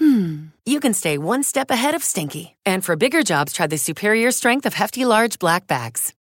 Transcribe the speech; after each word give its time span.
hmm, 0.00 0.46
you 0.64 0.80
can 0.80 0.94
stay 0.94 1.18
one 1.18 1.42
step 1.42 1.70
ahead 1.70 1.94
of 1.94 2.02
stinky. 2.02 2.56
And 2.66 2.82
for 2.82 2.96
bigger 2.96 3.22
jobs, 3.22 3.52
try 3.52 3.66
the 3.66 3.78
superior 3.78 4.30
strength 4.32 4.66
of 4.66 4.74
Hefty 4.74 5.04
Large 5.04 5.38
Black 5.38 5.66
Bags. 5.66 6.14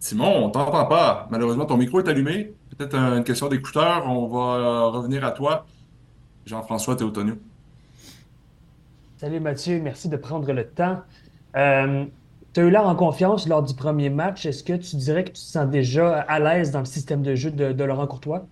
Simon, 0.00 0.44
on 0.44 0.50
t'entend 0.50 0.86
pas. 0.86 1.28
Malheureusement, 1.30 1.66
ton 1.66 1.76
micro 1.76 2.00
est 2.00 2.08
allumé. 2.08 2.54
Peut-être 2.76 2.94
une 2.94 3.24
question 3.24 3.48
d'écouteur. 3.48 4.04
On 4.06 4.26
va 4.28 4.38
euh, 4.38 4.86
revenir 4.86 5.24
à 5.24 5.32
toi. 5.32 5.66
Jean-François 6.46 6.96
Théotonio. 6.96 7.34
Salut 9.16 9.40
Mathieu, 9.40 9.80
merci 9.80 10.08
de 10.08 10.16
prendre 10.16 10.50
le 10.52 10.64
temps. 10.64 11.02
Euh, 11.56 12.04
tu 12.54 12.60
as 12.60 12.62
eu 12.62 12.70
l'air 12.70 12.86
en 12.86 12.94
confiance 12.94 13.48
lors 13.48 13.62
du 13.62 13.74
premier 13.74 14.10
match. 14.10 14.46
Est-ce 14.46 14.62
que 14.62 14.74
tu 14.74 14.96
dirais 14.96 15.24
que 15.24 15.30
tu 15.30 15.34
te 15.34 15.38
sens 15.38 15.68
déjà 15.68 16.20
à 16.20 16.38
l'aise 16.38 16.70
dans 16.70 16.78
le 16.78 16.84
système 16.84 17.22
de 17.22 17.34
jeu 17.34 17.50
de, 17.50 17.72
de 17.72 17.84
Laurent 17.84 18.06
Courtois? 18.06 18.46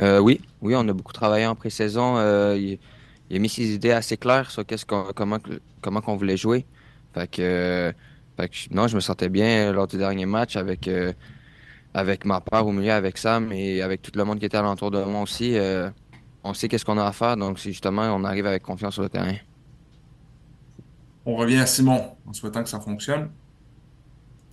Euh, 0.00 0.18
oui, 0.18 0.40
oui, 0.62 0.74
on 0.76 0.86
a 0.88 0.92
beaucoup 0.92 1.12
travaillé 1.12 1.46
en 1.46 1.54
pré-saison. 1.54 2.16
Euh, 2.16 2.56
il, 2.56 3.36
a 3.36 3.38
mis 3.38 3.48
ses 3.48 3.74
idées 3.74 3.92
assez 3.92 4.16
claires 4.16 4.50
sur 4.50 4.64
qu'est-ce 4.64 4.84
comment, 4.86 5.38
comment 5.80 6.00
qu'on 6.00 6.16
voulait 6.16 6.36
jouer. 6.36 6.66
Fait 7.14 7.28
que, 7.30 7.42
euh, 7.42 7.92
non, 8.70 8.86
je 8.86 8.96
me 8.96 9.00
sentais 9.00 9.28
bien 9.28 9.72
lors 9.72 9.86
du 9.86 9.98
dernier 9.98 10.26
match 10.26 10.56
avec, 10.56 10.88
avec 11.92 12.24
ma 12.24 12.40
part 12.40 12.66
au 12.66 12.72
milieu, 12.72 12.92
avec 12.92 13.18
Sam 13.18 13.52
et 13.52 13.82
avec 13.82 14.00
tout 14.00 14.12
le 14.14 14.24
monde 14.24 14.38
qui 14.38 14.46
était 14.46 14.56
alentour 14.56 14.90
de 14.90 15.02
moi 15.04 15.22
aussi. 15.22 15.56
On 16.42 16.54
sait 16.54 16.68
qu'est-ce 16.68 16.84
qu'on 16.86 16.96
a 16.96 17.04
à 17.04 17.12
faire, 17.12 17.36
donc 17.36 17.58
c'est 17.58 17.70
justement, 17.70 18.02
on 18.14 18.24
arrive 18.24 18.46
avec 18.46 18.62
confiance 18.62 18.94
sur 18.94 19.02
le 19.02 19.10
terrain. 19.10 19.34
On 21.26 21.36
revient 21.36 21.58
à 21.58 21.66
Simon 21.66 22.16
en 22.26 22.32
souhaitant 22.32 22.62
que 22.62 22.68
ça 22.68 22.80
fonctionne. 22.80 23.30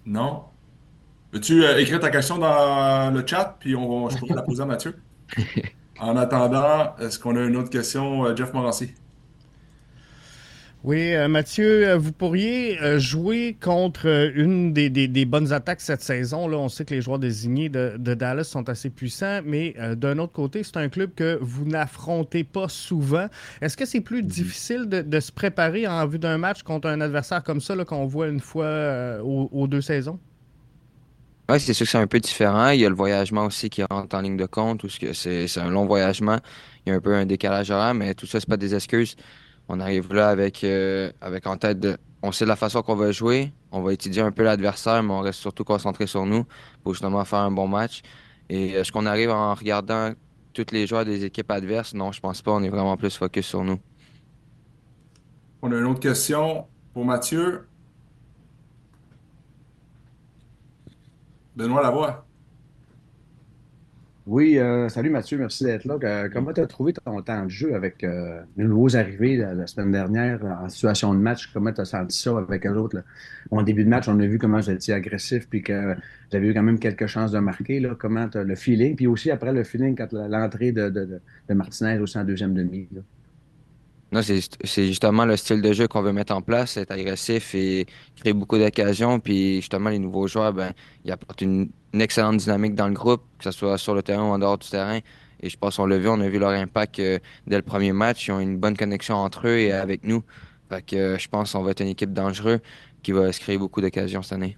Non? 0.06 0.44
Peux-tu 1.32 1.64
euh, 1.64 1.80
écrire 1.80 2.00
ta 2.00 2.10
question 2.10 2.38
dans 2.38 3.14
le 3.14 3.26
chat, 3.26 3.58
puis 3.60 3.76
on, 3.76 4.10
je 4.10 4.18
pourrais 4.18 4.36
la 4.36 4.42
poser 4.42 4.64
à 4.64 4.66
Mathieu? 4.66 4.96
En 6.00 6.16
attendant, 6.18 6.96
est-ce 6.98 7.20
qu'on 7.20 7.36
a 7.36 7.44
une 7.44 7.56
autre 7.56 7.70
question, 7.70 8.26
euh, 8.26 8.36
Jeff 8.36 8.52
Morancy? 8.54 8.96
Oui, 10.84 11.14
euh, 11.16 11.28
Mathieu, 11.28 11.88
euh, 11.90 11.98
vous 11.98 12.14
pourriez 12.14 12.78
jouer 13.00 13.58
contre 13.60 14.32
une 14.36 14.74
des, 14.74 14.90
des- 14.90 15.08
des 15.08 15.26
bonnes 15.26 15.52
attaques 15.52 15.82
cette 15.82 16.02
saison. 16.02 16.48
Là, 16.48 16.58
on 16.58 16.70
sait 16.70 16.86
que 16.86 16.94
les 16.94 17.02
joueurs 17.02 17.18
désignés 17.20 17.68
de, 17.70 17.96
de 17.98 18.14
Dallas 18.14 18.44
sont 18.46 18.70
assez 18.70 18.90
puissants, 18.92 19.42
mais 19.44 19.74
euh, 19.80 19.96
d'un 19.96 20.20
autre 20.20 20.34
côté, 20.34 20.64
c'est 20.64 20.78
un 20.78 20.88
club 20.90 21.14
que 21.16 21.40
vous 21.42 21.66
n'affrontez 21.66 22.44
pas 22.44 22.70
souvent. 22.70 23.28
Est-ce 23.62 23.76
que 23.76 23.86
c'est 23.86 24.02
plus 24.02 24.22
difficile 24.24 24.88
de, 24.88 25.02
de 25.02 25.20
se 25.20 25.32
préparer 25.32 25.88
en 25.88 26.06
vue 26.08 26.20
d'un 26.20 26.38
match 26.38 26.62
contre 26.64 26.88
un 26.88 27.02
adversaire 27.02 27.44
comme 27.44 27.60
ça 27.60 27.76
qu'on 27.86 28.06
voit 28.06 28.28
une 28.28 28.40
fois 28.40 28.66
euh, 28.66 29.22
aux, 29.22 29.50
aux 29.52 29.68
deux 29.68 29.82
saisons? 29.82 30.20
Oui, 31.50 31.62
c'est 31.62 31.74
sûr 31.74 31.86
que 31.86 31.92
c'est 31.92 31.98
un 31.98 32.08
peu 32.08 32.20
différent. 32.20 32.70
Il 32.72 32.82
y 32.82 32.86
a 32.86 32.90
le 32.90 32.96
voyagement 32.96 33.46
aussi 33.46 33.70
qui 33.70 33.82
rentre 33.84 34.14
en 34.18 34.22
ligne 34.22 34.36
de 34.36 34.46
compte, 34.46 34.84
ou 34.84 34.90
c'est 34.90 35.14
c'est 35.14 35.60
un 35.62 35.70
long 35.70 35.86
voyagement. 35.86 36.40
Il 36.86 36.90
y 36.90 36.92
a 36.92 36.96
un 36.96 37.00
peu 37.00 37.16
un 37.16 37.26
décalage 37.26 37.72
horaire, 37.72 37.94
mais 37.94 38.14
tout 38.16 38.26
ça, 38.26 38.42
c'est 38.42 38.50
pas 38.50 38.58
des 38.58 38.76
excuses. 38.76 39.16
On 39.70 39.80
arrive 39.80 40.14
là 40.14 40.30
avec, 40.30 40.64
euh, 40.66 41.12
avec 41.22 41.48
en 41.48 41.58
tête 41.58 41.80
de. 41.80 41.98
On 42.22 42.32
sait 42.34 42.46
la 42.46 42.58
façon 42.58 42.82
qu'on 42.82 42.96
va 42.96 43.12
jouer. 43.14 43.54
On 43.72 43.82
va 43.82 43.94
étudier 43.94 44.22
un 44.22 44.32
peu 44.32 44.44
l'adversaire, 44.44 45.02
mais 45.04 45.14
on 45.14 45.22
reste 45.22 45.40
surtout 45.40 45.64
concentré 45.64 46.06
sur 46.08 46.26
nous 46.26 46.46
pour 46.84 46.94
justement 46.94 47.24
faire 47.24 47.40
un 47.40 47.52
bon 47.52 47.68
match. 47.68 48.02
Et 48.50 48.72
est-ce 48.72 48.92
qu'on 48.92 49.06
arrive 49.06 49.30
en 49.30 49.54
regardant 49.54 50.14
tous 50.54 50.66
les 50.72 50.86
joueurs 50.86 51.06
des 51.06 51.24
équipes 51.24 51.52
adverses? 51.52 51.94
Non, 51.94 52.12
je 52.12 52.20
pense 52.20 52.42
pas. 52.42 52.52
On 52.52 52.64
est 52.64 52.70
vraiment 52.70 52.98
plus 52.98 53.16
focus 53.16 53.46
sur 53.46 53.64
nous. 53.64 53.80
On 55.62 55.72
a 55.72 55.78
une 55.78 55.86
autre 55.86 56.00
question 56.02 56.66
pour 56.94 57.06
Mathieu. 57.06 57.68
Benoît 61.58 61.82
Lavoie. 61.82 62.24
Oui, 64.28 64.60
euh, 64.60 64.90
salut 64.90 65.10
Mathieu, 65.10 65.40
merci 65.40 65.64
d'être 65.64 65.86
là. 65.86 65.98
Euh, 66.04 66.30
comment 66.32 66.54
tu 66.54 66.62
as 66.62 66.68
trouvé 66.68 66.94
ton 66.94 67.20
temps 67.24 67.46
de 67.46 67.50
jeu 67.50 67.74
avec 67.74 68.04
euh, 68.04 68.42
les 68.58 68.66
nouveaux 68.66 68.96
arrivés 68.96 69.38
la, 69.38 69.66
semaine 69.66 69.92
dernière 69.92 70.46
en 70.46 70.70
situation 70.70 71.16
de 71.16 71.20
match? 71.20 71.50
Comment 71.52 71.74
tu 71.74 71.82
as 71.82 71.86
senti 71.86 72.16
ça 72.16 72.38
avec 72.38 72.68
eux 72.68 72.76
autres? 72.76 73.02
là? 73.52 73.64
Début 73.64 73.86
de 73.86 73.90
match, 73.90 74.08
on 74.08 74.20
a 74.20 74.26
vu 74.28 74.38
comment 74.38 74.60
vous 74.60 74.70
étiez 74.70 74.94
agressif 74.94 75.50
puis 75.50 75.64
que 75.64 75.96
vous 75.96 76.36
avez 76.36 76.48
eu 76.48 76.54
quand 76.54 76.62
même 76.62 76.78
quelques 76.78 77.08
chances 77.08 77.32
de 77.32 77.40
marquer. 77.40 77.82
Comment 77.98 78.30
tu 78.30 78.44
le 78.44 78.56
feeling? 78.56 78.96
Puis 78.96 79.08
aussi 79.08 79.32
après 79.32 79.52
le 79.52 79.64
feeling 79.64 79.96
quand 79.96 80.14
l'entrée 80.14 80.72
de, 80.72 80.90
de, 80.90 81.20
de, 81.50 81.54
Martinez 81.56 81.98
aussi 81.98 82.20
en 82.20 82.24
deuxième 82.24 82.54
demi. 82.54 82.88
Non, 84.12 84.22
c'est 84.22 84.88
justement 84.88 85.26
le 85.26 85.36
style 85.36 85.62
de 85.62 85.74
jeu 85.74 85.88
qu'on 85.88 86.02
veut 86.02 86.14
mettre 86.14 86.34
en 86.34 86.42
place, 86.42 86.78
être 86.78 86.92
agressif 86.92 87.54
et 87.54 87.86
créer 88.16 88.32
beaucoup 88.32 88.58
d'occasions. 88.58 89.20
Puis 89.20 89.58
justement, 89.58 89.90
les 89.90 90.00
nouveaux 90.00 90.28
joueurs, 90.28 90.54
ben, 90.54 90.72
ils 91.04 91.12
apportent 91.12 91.42
une, 91.42 91.70
excellente 91.94 92.38
dynamique 92.38 92.76
dans 92.76 92.88
le 92.88 92.94
groupe, 92.94 93.24
que 93.40 93.46
ce 93.46 93.52
soit 93.52 93.78
sur 93.78 93.96
le 93.96 94.04
terrain 94.04 94.24
ou 94.24 94.32
en 94.34 94.40
dehors 94.40 94.58
du 94.58 94.70
terrain. 94.70 95.00
Et 95.42 95.50
je 95.50 95.58
pense 95.58 95.78
qu'on 95.78 95.88
l'a 95.88 95.98
vu, 95.98 96.08
on 96.08 96.22
a 96.22 96.30
vu 96.30 96.40
leur 96.40 96.52
impact 96.52 97.00
euh, 97.00 97.20
dès 97.48 97.58
le 97.58 97.64
premier 97.64 97.92
match. 97.92 98.28
Ils 98.28 98.32
ont 98.32 98.40
une 98.40 98.58
bonne 98.58 98.78
connexion 98.78 99.16
entre 99.16 99.48
eux 99.48 99.58
et 99.58 99.72
avec 99.72 100.04
nous. 100.04 100.24
Fait 100.70 100.86
que 100.86 100.96
euh, 100.96 101.18
je 101.18 101.28
pense 101.28 101.52
qu'on 101.52 101.64
va 101.64 101.72
être 101.72 101.82
une 101.82 101.88
équipe 101.88 102.14
dangereuse 102.14 102.60
qui 103.04 103.12
va 103.12 103.32
se 103.32 103.40
créer 103.40 103.58
beaucoup 103.58 103.82
d'occasions 103.82 104.22
cette 104.22 104.34
année. 104.34 104.58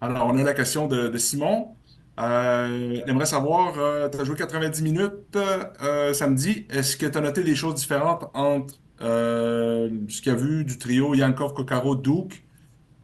Alors, 0.00 0.28
on 0.28 0.36
a 0.36 0.42
la 0.42 0.54
question 0.54 0.86
de 0.86 1.16
Simon. 1.16 1.74
Euh, 2.20 3.00
il 3.04 3.10
aimerait 3.10 3.26
savoir, 3.26 3.74
tu 4.10 4.18
as 4.18 4.24
joué 4.24 4.36
90 4.36 4.82
minutes 4.82 5.36
euh, 5.36 6.12
samedi. 6.12 6.66
Est-ce 6.70 6.96
que 6.96 7.06
tu 7.06 7.18
as 7.18 7.20
noté 7.20 7.42
des 7.42 7.56
choses 7.56 7.74
différentes 7.74 8.30
entre 8.34 8.74
euh, 9.00 9.90
ce 10.08 10.22
qu'il 10.22 10.32
y 10.32 10.34
a 10.34 10.38
vu 10.38 10.64
du 10.64 10.78
trio 10.78 11.14
Yankov, 11.14 11.54
Kokaro, 11.54 11.96
Duke 11.96 12.44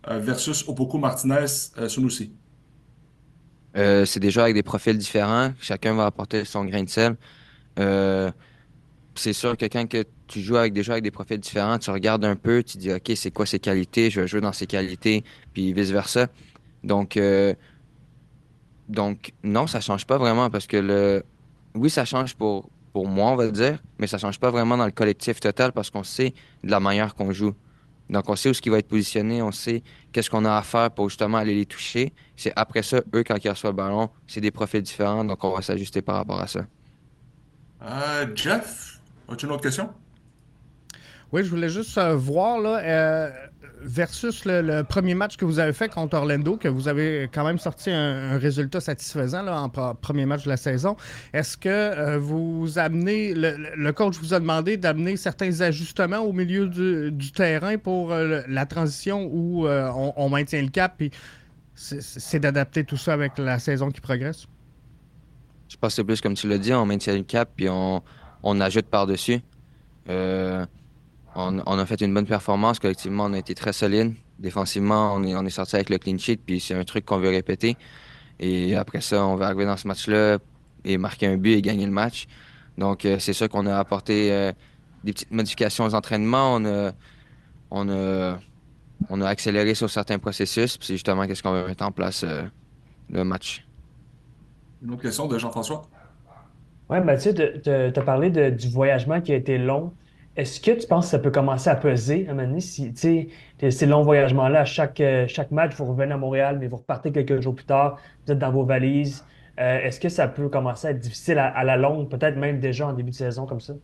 euh, 0.08 0.18
versus 0.20 0.66
Opoku, 0.68 0.98
Martinez, 0.98 1.46
euh, 1.78 1.88
Sunusi? 1.88 2.32
Euh, 3.76 4.04
c'est 4.04 4.20
des 4.20 4.30
joueurs 4.30 4.44
avec 4.44 4.54
des 4.54 4.62
profils 4.62 4.96
différents. 4.96 5.52
Chacun 5.60 5.94
va 5.94 6.06
apporter 6.06 6.44
son 6.44 6.64
grain 6.64 6.82
de 6.82 6.88
sel. 6.88 7.16
Euh, 7.78 8.30
c'est 9.14 9.32
sûr 9.32 9.56
que 9.56 9.66
quand 9.66 9.86
tu 10.26 10.40
joues 10.40 10.56
avec 10.56 10.72
des 10.72 10.82
joueurs 10.82 10.94
avec 10.94 11.04
des 11.04 11.10
profils 11.10 11.38
différents, 11.38 11.78
tu 11.78 11.90
regardes 11.90 12.24
un 12.24 12.36
peu, 12.36 12.62
tu 12.62 12.78
dis, 12.78 12.92
OK, 12.92 13.12
c'est 13.16 13.30
quoi 13.30 13.46
ses 13.46 13.58
qualités? 13.58 14.10
Je 14.10 14.20
vais 14.20 14.28
jouer 14.28 14.40
dans 14.40 14.52
ses 14.52 14.66
qualités, 14.66 15.24
puis 15.52 15.72
vice-versa. 15.72 16.28
Donc, 16.84 17.16
euh, 17.16 17.54
donc, 18.90 19.32
non, 19.42 19.66
ça 19.66 19.80
change 19.80 20.06
pas 20.06 20.18
vraiment 20.18 20.50
parce 20.50 20.66
que 20.66 20.76
le, 20.76 21.24
oui, 21.74 21.90
ça 21.90 22.04
change 22.04 22.34
pour, 22.34 22.68
pour 22.92 23.06
moi, 23.06 23.30
on 23.30 23.36
va 23.36 23.48
dire, 23.48 23.78
mais 23.98 24.06
ça 24.06 24.18
change 24.18 24.38
pas 24.38 24.50
vraiment 24.50 24.76
dans 24.76 24.84
le 24.84 24.90
collectif 24.90 25.40
total 25.40 25.72
parce 25.72 25.90
qu'on 25.90 26.02
sait 26.02 26.34
de 26.64 26.70
la 26.70 26.80
manière 26.80 27.14
qu'on 27.14 27.32
joue. 27.32 27.54
Donc, 28.08 28.28
on 28.28 28.34
sait 28.34 28.50
où 28.50 28.54
ce 28.54 28.60
qui 28.60 28.68
va 28.68 28.78
être 28.78 28.88
positionné, 28.88 29.40
on 29.40 29.52
sait 29.52 29.84
qu'est-ce 30.10 30.28
qu'on 30.28 30.44
a 30.44 30.56
à 30.56 30.62
faire 30.62 30.90
pour 30.90 31.08
justement 31.08 31.38
aller 31.38 31.54
les 31.54 31.66
toucher. 31.66 32.12
C'est 32.36 32.52
après 32.56 32.82
ça, 32.82 33.00
eux, 33.14 33.22
quand 33.22 33.36
ils 33.42 33.48
reçoivent 33.48 33.72
le 33.72 33.76
ballon, 33.76 34.10
c'est 34.26 34.40
des 34.40 34.50
profils 34.50 34.82
différents, 34.82 35.24
donc 35.24 35.44
on 35.44 35.54
va 35.54 35.62
s'ajuster 35.62 36.02
par 36.02 36.16
rapport 36.16 36.40
à 36.40 36.48
ça. 36.48 36.66
Euh, 37.82 38.26
Jeff, 38.34 39.00
as-tu 39.28 39.46
une 39.46 39.52
autre 39.52 39.62
question? 39.62 39.90
Oui, 41.32 41.44
je 41.44 41.50
voulais 41.50 41.68
juste 41.68 41.96
euh, 41.96 42.16
voir 42.16 42.58
là, 42.58 42.80
euh, 42.82 43.30
versus 43.82 44.44
le, 44.44 44.82
premier 44.82 45.14
match 45.14 45.36
que 45.36 45.44
vous 45.44 45.58
avez 45.58 45.72
fait 45.72 45.88
contre 45.88 46.16
Orlando, 46.16 46.56
que 46.56 46.68
vous 46.68 46.88
avez 46.88 47.28
quand 47.32 47.44
même 47.44 47.58
sorti 47.58 47.90
un, 47.90 48.38
résultat 48.38 48.80
satisfaisant 48.80 49.46
en 49.46 49.68
pre- 49.68 49.96
premier 49.96 50.26
match 50.26 50.44
de 50.44 50.48
la 50.48 50.56
saison. 50.56 50.96
Est-ce 51.32 51.56
que 51.56 51.68
euh, 51.68 52.18
vous 52.18 52.78
amenez, 52.78 53.34
le, 53.34 53.90
coach 53.92 54.16
vous 54.18 54.34
a 54.34 54.40
demandé 54.40 54.76
d'amener 54.76 55.16
certains 55.16 55.60
ajustements 55.60 56.20
au 56.20 56.32
milieu 56.32 56.66
du, 56.68 57.32
terrain 57.32 57.78
pour 57.78 58.12
euh, 58.12 58.42
la 58.48 58.66
transition 58.66 59.28
où 59.30 59.66
euh, 59.66 59.90
on, 59.94 60.28
maintient 60.28 60.62
le 60.62 60.68
cap, 60.68 60.94
puis 60.96 61.10
c'est- 61.74 62.40
d'adapter 62.40 62.84
tout 62.84 62.96
ça 62.96 63.12
avec 63.12 63.38
la 63.38 63.58
saison 63.58 63.90
qui 63.90 64.00
progresse? 64.00 64.46
Je 65.68 65.76
pense 65.76 65.92
que 65.92 65.96
c'est 65.96 66.04
plus 66.04 66.20
comme 66.20 66.34
tu 66.34 66.48
l'as 66.48 66.58
dit, 66.58 66.72
on 66.72 66.86
maintient 66.86 67.16
le 67.16 67.22
cap 67.22 67.50
puis 67.54 67.68
on, 67.68 68.02
ajoute 68.60 68.86
par-dessus. 68.86 69.40
On, 71.34 71.78
a 71.78 71.86
fait 71.86 72.00
une 72.00 72.12
bonne 72.12 72.26
performance. 72.26 72.78
Collectivement, 72.78 73.24
on 73.24 73.32
a 73.32 73.38
été 73.38 73.54
très 73.54 73.72
solide. 73.72 74.14
Défensivement, 74.38 75.14
on 75.14 75.22
est, 75.24 75.34
on 75.34 75.44
est 75.44 75.50
sorti 75.50 75.76
avec 75.76 75.90
le 75.90 75.98
clean 75.98 76.18
sheet, 76.18 76.38
puis 76.44 76.60
c'est 76.60 76.74
un 76.74 76.84
truc 76.84 77.04
qu'on 77.04 77.18
veut 77.18 77.28
répéter. 77.28 77.76
Et 78.38 78.74
après 78.74 79.00
ça, 79.00 79.24
on 79.24 79.36
va 79.36 79.46
arriver 79.46 79.66
dans 79.66 79.76
ce 79.76 79.86
match-là 79.86 80.38
et 80.84 80.98
marquer 80.98 81.26
un 81.26 81.36
but 81.36 81.52
et 81.52 81.62
gagner 81.62 81.84
le 81.84 81.92
match. 81.92 82.26
Donc, 82.78 83.04
euh, 83.04 83.18
c'est 83.18 83.34
sûr 83.34 83.48
qu'on 83.48 83.66
a 83.66 83.76
apporté 83.76 84.32
euh, 84.32 84.52
des 85.04 85.12
petites 85.12 85.30
modifications 85.30 85.84
aux 85.84 85.94
entraînements. 85.94 86.54
On 86.54 86.64
a, 86.64 86.92
on 87.70 87.88
a, 87.90 88.38
on 89.10 89.20
a 89.20 89.28
accéléré 89.28 89.74
sur 89.74 89.90
certains 89.90 90.18
processus. 90.18 90.78
C'est 90.80 90.94
justement 90.94 91.26
qu'est-ce 91.26 91.42
qu'on 91.42 91.52
va 91.52 91.66
mettre 91.66 91.84
en 91.84 91.92
place 91.92 92.24
euh, 92.24 92.42
le 93.10 93.24
match. 93.24 93.66
Une 94.82 94.92
autre 94.92 95.02
question 95.02 95.26
de 95.26 95.38
Jean-François? 95.38 95.82
Oui, 96.88 97.00
Mathieu, 97.00 97.34
tu 97.34 97.70
as 97.70 98.02
parlé 98.02 98.30
du 98.30 98.68
voyagement 98.68 99.20
qui 99.20 99.32
a 99.32 99.36
été 99.36 99.58
long. 99.58 99.92
Est-ce 100.36 100.60
que 100.60 100.70
tu 100.70 100.86
penses 100.86 101.06
que 101.06 101.10
ça 101.10 101.18
peut 101.18 101.30
commencer 101.30 101.68
à 101.68 101.74
peser 101.74 102.26
à 102.28 102.30
un 102.30 102.34
moment 102.34 102.48
donné, 102.48 102.60
si, 102.60 102.92
ces 102.94 103.86
longs 103.86 104.02
voyagements-là, 104.02 104.64
chaque, 104.64 105.02
chaque 105.26 105.50
match, 105.50 105.74
vous 105.74 105.86
revenez 105.86 106.12
à 106.12 106.16
Montréal, 106.16 106.58
mais 106.60 106.68
vous 106.68 106.76
repartez 106.76 107.10
quelques 107.10 107.40
jours 107.40 107.54
plus 107.54 107.64
tard, 107.64 107.98
vous 108.24 108.32
êtes 108.32 108.38
dans 108.38 108.52
vos 108.52 108.64
valises. 108.64 109.24
Euh, 109.60 109.78
est-ce 109.80 110.00
que 110.00 110.08
ça 110.08 110.26
peut 110.26 110.48
commencer 110.48 110.88
à 110.88 110.90
être 110.92 111.00
difficile 111.00 111.38
à, 111.38 111.64
la 111.64 111.76
longue, 111.76 112.08
peut-être 112.08 112.36
même 112.36 112.60
déjà 112.60 112.86
en 112.86 112.92
début 112.94 113.10
de 113.10 113.16
saison 113.16 113.46
comme 113.46 113.60
ça? 113.60 113.74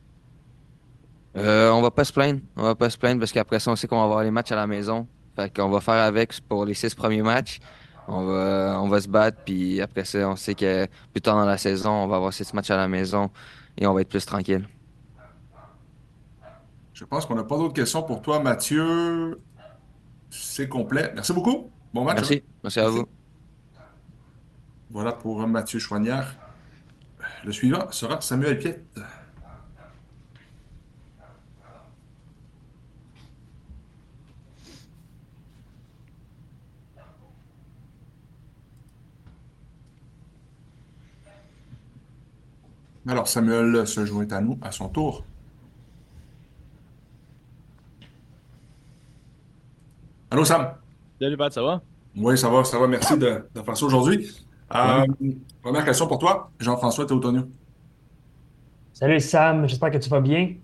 Euh, 1.37 1.71
on 1.71 1.83
va 1.83 1.91
pas 1.91 2.05
se 2.05 2.13
plaindre. 2.13 2.41
On 2.57 2.63
va 2.63 2.75
pas 2.75 2.89
se 2.89 2.97
plaindre 2.97 3.21
parce 3.21 3.33
qu'après 3.33 3.61
ça, 3.61 3.71
on 3.71 3.77
sait 3.77 3.87
qu'on 3.87 3.99
va 3.99 4.05
avoir 4.05 4.23
les 4.23 4.31
matchs 4.31 4.53
à 4.53 4.57
la 4.57 4.67
maison. 4.67 5.07
Fait 5.37 5.55
qu'on 5.55 5.69
va 5.69 5.81
faire 5.81 5.95
avec 5.95 6.41
pour 6.49 6.65
les 6.65 6.73
six 6.73 6.95
premiers 6.95 7.21
matchs. 7.21 7.59
On 8.09 8.25
va, 8.25 8.81
on 8.81 8.89
va 8.89 9.01
se 9.01 9.09
battre, 9.09 9.39
puis 9.45 9.81
après 9.83 10.05
ça, 10.05 10.31
on 10.31 10.37
sait 10.37 10.55
que 10.55 10.87
plus 11.13 11.21
tard 11.21 11.35
dans 11.35 11.45
la 11.45 11.59
saison, 11.59 11.91
on 11.91 12.07
va 12.07 12.17
avoir 12.17 12.33
six 12.33 12.55
matchs 12.55 12.71
à 12.71 12.77
la 12.77 12.89
maison 12.89 13.31
et 13.77 13.87
on 13.87 13.93
va 13.93 14.01
être 14.01 14.09
plus 14.09 14.25
tranquille. 14.25 14.67
Je 16.97 17.05
pense 17.05 17.27
qu'on 17.27 17.35
n'a 17.35 17.45
pas 17.45 17.59
d'autres 17.59 17.75
questions 17.75 18.03
pour 18.03 18.23
toi, 18.23 18.41
Mathieu. 18.41 19.39
C'est 20.31 20.67
complet. 20.67 21.13
Merci 21.15 21.35
beaucoup. 21.35 21.71
Bon 21.93 22.05
match. 22.05 22.17
Merci. 22.17 22.43
Merci 22.63 22.81
à 22.81 22.89
vous. 22.89 23.05
Voilà 24.89 25.13
pour 25.13 25.47
Mathieu 25.47 25.79
Chouanière. 25.79 26.35
Le 27.45 27.53
suivant 27.53 27.91
sera 27.91 28.23
Samuel 28.23 28.59
Piette. 28.59 28.83
Alors, 43.07 43.29
Samuel 43.29 43.87
se 43.87 44.07
joint 44.07 44.27
à 44.33 44.41
nous 44.41 44.59
à 44.63 44.73
son 44.73 44.89
tour. 44.89 45.27
Allô, 50.37 50.45
Sam? 50.45 50.69
Salut, 51.19 51.39
Pat, 51.39 51.51
ça 51.51 51.63
va? 51.63 51.81
Oui, 52.15 52.37
ça 52.37 52.51
va, 52.51 52.63
ça 52.63 52.79
va. 52.79 52.87
Merci 52.87 53.17
de, 53.17 53.43
de 53.55 53.63
faire 53.63 53.75
ça 53.75 53.87
aujourd'hui. 53.87 54.31
Euh, 54.75 55.07
première 55.63 55.83
question 55.83 56.07
pour 56.07 56.19
toi, 56.19 56.51
Jean-François 56.61 57.07
Théotonio. 57.07 57.49
Salut 58.93 59.19
Sam, 59.19 59.67
j'espère 59.67 59.91
que 59.91 59.97
tu 59.97 60.11
vas 60.11 60.21
bien. 60.21 60.57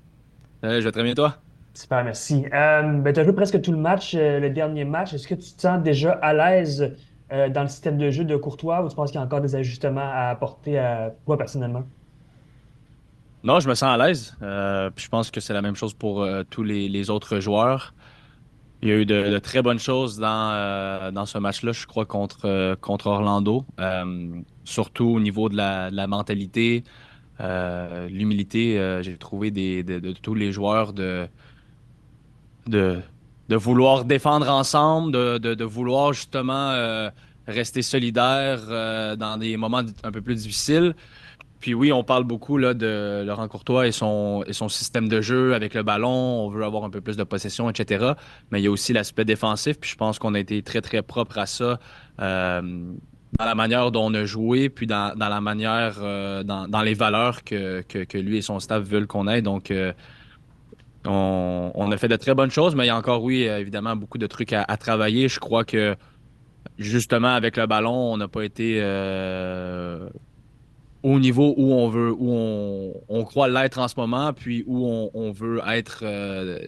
je 0.62 0.78
vais 0.78 0.92
très 0.92 1.02
bien 1.02 1.14
toi? 1.14 1.36
Super, 1.72 2.04
merci. 2.04 2.44
Euh, 2.52 2.82
ben, 2.98 3.14
tu 3.14 3.20
as 3.20 3.24
joué 3.24 3.32
presque 3.32 3.62
tout 3.62 3.72
le 3.72 3.78
match, 3.78 4.14
euh, 4.14 4.40
le 4.40 4.50
dernier 4.50 4.84
match. 4.84 5.14
Est-ce 5.14 5.26
que 5.26 5.36
tu 5.36 5.54
te 5.54 5.62
sens 5.62 5.82
déjà 5.82 6.12
à 6.20 6.34
l'aise 6.34 6.94
dans 7.30 7.62
le 7.62 7.68
système 7.68 7.96
de 7.96 8.10
jeu 8.10 8.24
de 8.24 8.36
Courtois 8.36 8.84
ou 8.84 8.90
tu 8.90 8.94
penses 8.94 9.10
qu'il 9.10 9.18
y 9.18 9.22
a 9.22 9.24
encore 9.24 9.40
des 9.40 9.56
ajustements 9.56 10.02
à 10.12 10.28
apporter 10.28 10.78
à 10.78 11.14
toi 11.24 11.38
personnellement? 11.38 11.84
Non, 13.42 13.58
je 13.58 13.70
me 13.70 13.74
sens 13.74 13.98
à 13.98 14.06
l'aise. 14.06 14.36
je 14.42 15.08
pense 15.08 15.30
que 15.30 15.40
c'est 15.40 15.54
la 15.54 15.62
même 15.62 15.76
chose 15.76 15.94
pour 15.94 16.28
tous 16.50 16.62
les, 16.62 17.08
autres 17.08 17.40
joueurs. 17.40 17.94
Il 18.82 18.88
y 18.88 18.92
a 18.92 18.96
eu 18.96 19.06
de, 19.06 19.38
très 19.38 19.62
bonnes 19.62 19.78
choses 19.78 20.18
dans, 20.18 20.50
euh, 20.52 21.12
dans 21.12 21.24
ce 21.24 21.38
match-là, 21.38 21.70
je 21.70 21.86
crois, 21.86 22.04
contre, 22.04 22.46
euh, 22.46 22.74
contre 22.74 23.06
Orlando. 23.06 23.64
Euh, 23.78 24.40
surtout 24.64 25.04
au 25.04 25.20
niveau 25.20 25.48
de 25.48 25.56
la, 25.56 26.06
mentalité, 26.08 26.82
l'humilité. 27.38 29.00
J'ai 29.02 29.16
trouvé 29.16 29.52
des, 29.52 29.84
de, 29.84 30.12
tous 30.12 30.34
les 30.34 30.50
joueurs 30.50 30.92
de, 30.92 31.28
de, 32.66 33.00
de 33.48 33.56
vouloir 33.56 34.04
défendre 34.04 34.48
ensemble, 34.48 35.12
de, 35.12 35.38
de 35.38 35.64
vouloir 35.64 36.12
justement 36.12 37.10
rester 37.46 37.82
solidaire 37.82 39.16
dans 39.16 39.36
des 39.38 39.56
moments 39.56 39.82
un 40.02 40.12
peu 40.12 40.22
plus 40.22 40.42
difficiles. 40.42 40.94
Puis 41.62 41.74
oui, 41.74 41.92
on 41.92 42.02
parle 42.02 42.24
beaucoup 42.24 42.58
de 42.58 43.22
Laurent 43.24 43.46
Courtois 43.46 43.86
et 43.86 43.92
son, 43.92 44.44
système 44.68 45.08
de 45.08 45.20
jeu 45.20 45.54
avec 45.54 45.74
le 45.74 45.84
ballon. 45.84 46.10
On 46.10 46.48
veut 46.50 46.64
avoir 46.64 46.82
un 46.82 46.90
peu 46.90 47.00
plus 47.00 47.16
de 47.16 47.22
possession, 47.22 47.70
etc. 47.70 48.14
Mais 48.50 48.60
il 48.60 48.64
y 48.64 48.66
a 48.66 48.70
aussi 48.70 48.92
l'aspect 48.92 49.24
défensif. 49.24 49.78
Puis 49.78 49.90
je 49.90 49.96
pense 49.96 50.18
qu'on 50.18 50.34
a 50.34 50.40
été 50.40 50.60
très, 50.62 50.80
très 50.80 51.02
propre 51.02 51.38
à 51.38 51.46
ça 51.46 51.78
euh, 52.20 52.60
dans 53.38 53.44
la 53.44 53.54
manière 53.54 53.92
dont 53.92 54.10
on 54.10 54.14
a 54.14 54.24
joué, 54.24 54.70
puis 54.70 54.88
dans, 54.88 55.14
la 55.16 55.40
manière, 55.40 55.98
euh, 56.02 56.42
dans, 56.42 56.82
les 56.82 56.94
valeurs 56.94 57.44
que, 57.44 58.18
lui 58.18 58.38
et 58.38 58.42
son 58.42 58.58
staff 58.58 58.82
veulent 58.82 59.06
qu'on 59.06 59.28
ait. 59.28 59.40
Donc, 59.40 59.70
euh, 59.70 59.92
on, 61.06 61.92
a 61.92 61.96
fait 61.96 62.08
de 62.08 62.16
très 62.16 62.34
bonnes 62.34 62.50
choses, 62.50 62.74
mais 62.74 62.86
il 62.86 62.88
y 62.88 62.90
a 62.90 62.96
encore, 62.96 63.22
oui, 63.22 63.42
évidemment, 63.42 63.94
beaucoup 63.94 64.18
de 64.18 64.26
trucs 64.26 64.52
à 64.52 64.76
travailler. 64.78 65.28
Je 65.28 65.38
crois 65.38 65.64
que 65.64 65.94
justement, 66.76 67.34
avec 67.34 67.56
le 67.56 67.66
ballon, 67.66 67.94
on 67.94 68.16
n'a 68.16 68.26
pas 68.26 68.42
été 68.44 68.80
au 71.02 71.18
niveau 71.18 71.54
où 71.56 71.72
on 71.72 71.88
veut, 71.88 72.12
où 72.12 72.92
on, 73.08 73.24
croit 73.24 73.48
l'être 73.48 73.78
en 73.78 73.88
ce 73.88 73.94
moment, 73.96 74.32
puis 74.32 74.64
où 74.66 75.10
on, 75.12 75.32
veut 75.32 75.60
être, 75.66 76.00
euh, 76.02 76.58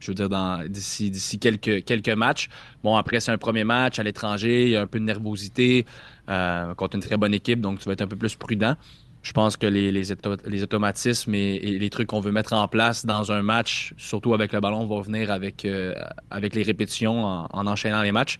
je 0.00 0.10
veux 0.10 0.14
dire, 0.14 0.28
d'ici, 0.68 1.38
quelques, 1.38 1.84
quelques 1.84 2.08
matchs. 2.10 2.48
Bon, 2.82 2.96
après, 2.96 3.20
c'est 3.20 3.30
un 3.30 3.38
premier 3.38 3.64
match 3.64 3.98
à 3.98 4.02
l'étranger, 4.02 4.64
il 4.64 4.70
y 4.70 4.76
a 4.76 4.82
un 4.82 4.86
peu 4.86 4.98
de 4.98 5.04
nervosité 5.04 5.86
euh, 6.28 6.74
contre 6.74 6.96
une 6.96 7.02
très 7.02 7.16
bonne 7.16 7.34
équipe, 7.34 7.60
donc 7.60 7.78
tu 7.78 7.84
vas 7.86 7.92
être 7.92 8.02
un 8.02 8.08
peu 8.08 8.16
plus 8.16 8.34
prudent. 8.34 8.74
Je 9.22 9.32
pense 9.32 9.56
que 9.58 9.66
les, 9.66 9.92
les, 9.92 10.02
les 10.46 10.62
automatismes 10.62 11.34
et, 11.34 11.58
les 11.58 11.90
trucs 11.90 12.08
qu'on 12.08 12.20
veut 12.20 12.32
mettre 12.32 12.54
en 12.54 12.66
place 12.68 13.04
dans 13.04 13.30
un 13.30 13.42
match, 13.42 13.92
surtout 13.98 14.32
avec 14.32 14.52
le 14.52 14.60
ballon, 14.60 14.86
vont 14.86 15.02
venir 15.02 15.30
avec, 15.30 15.64
euh, 15.64 15.94
avec 16.30 16.54
les 16.54 16.62
répétitions 16.62 17.24
en, 17.24 17.46
en, 17.52 17.66
enchaînant 17.66 18.02
les 18.02 18.12
matchs. 18.12 18.38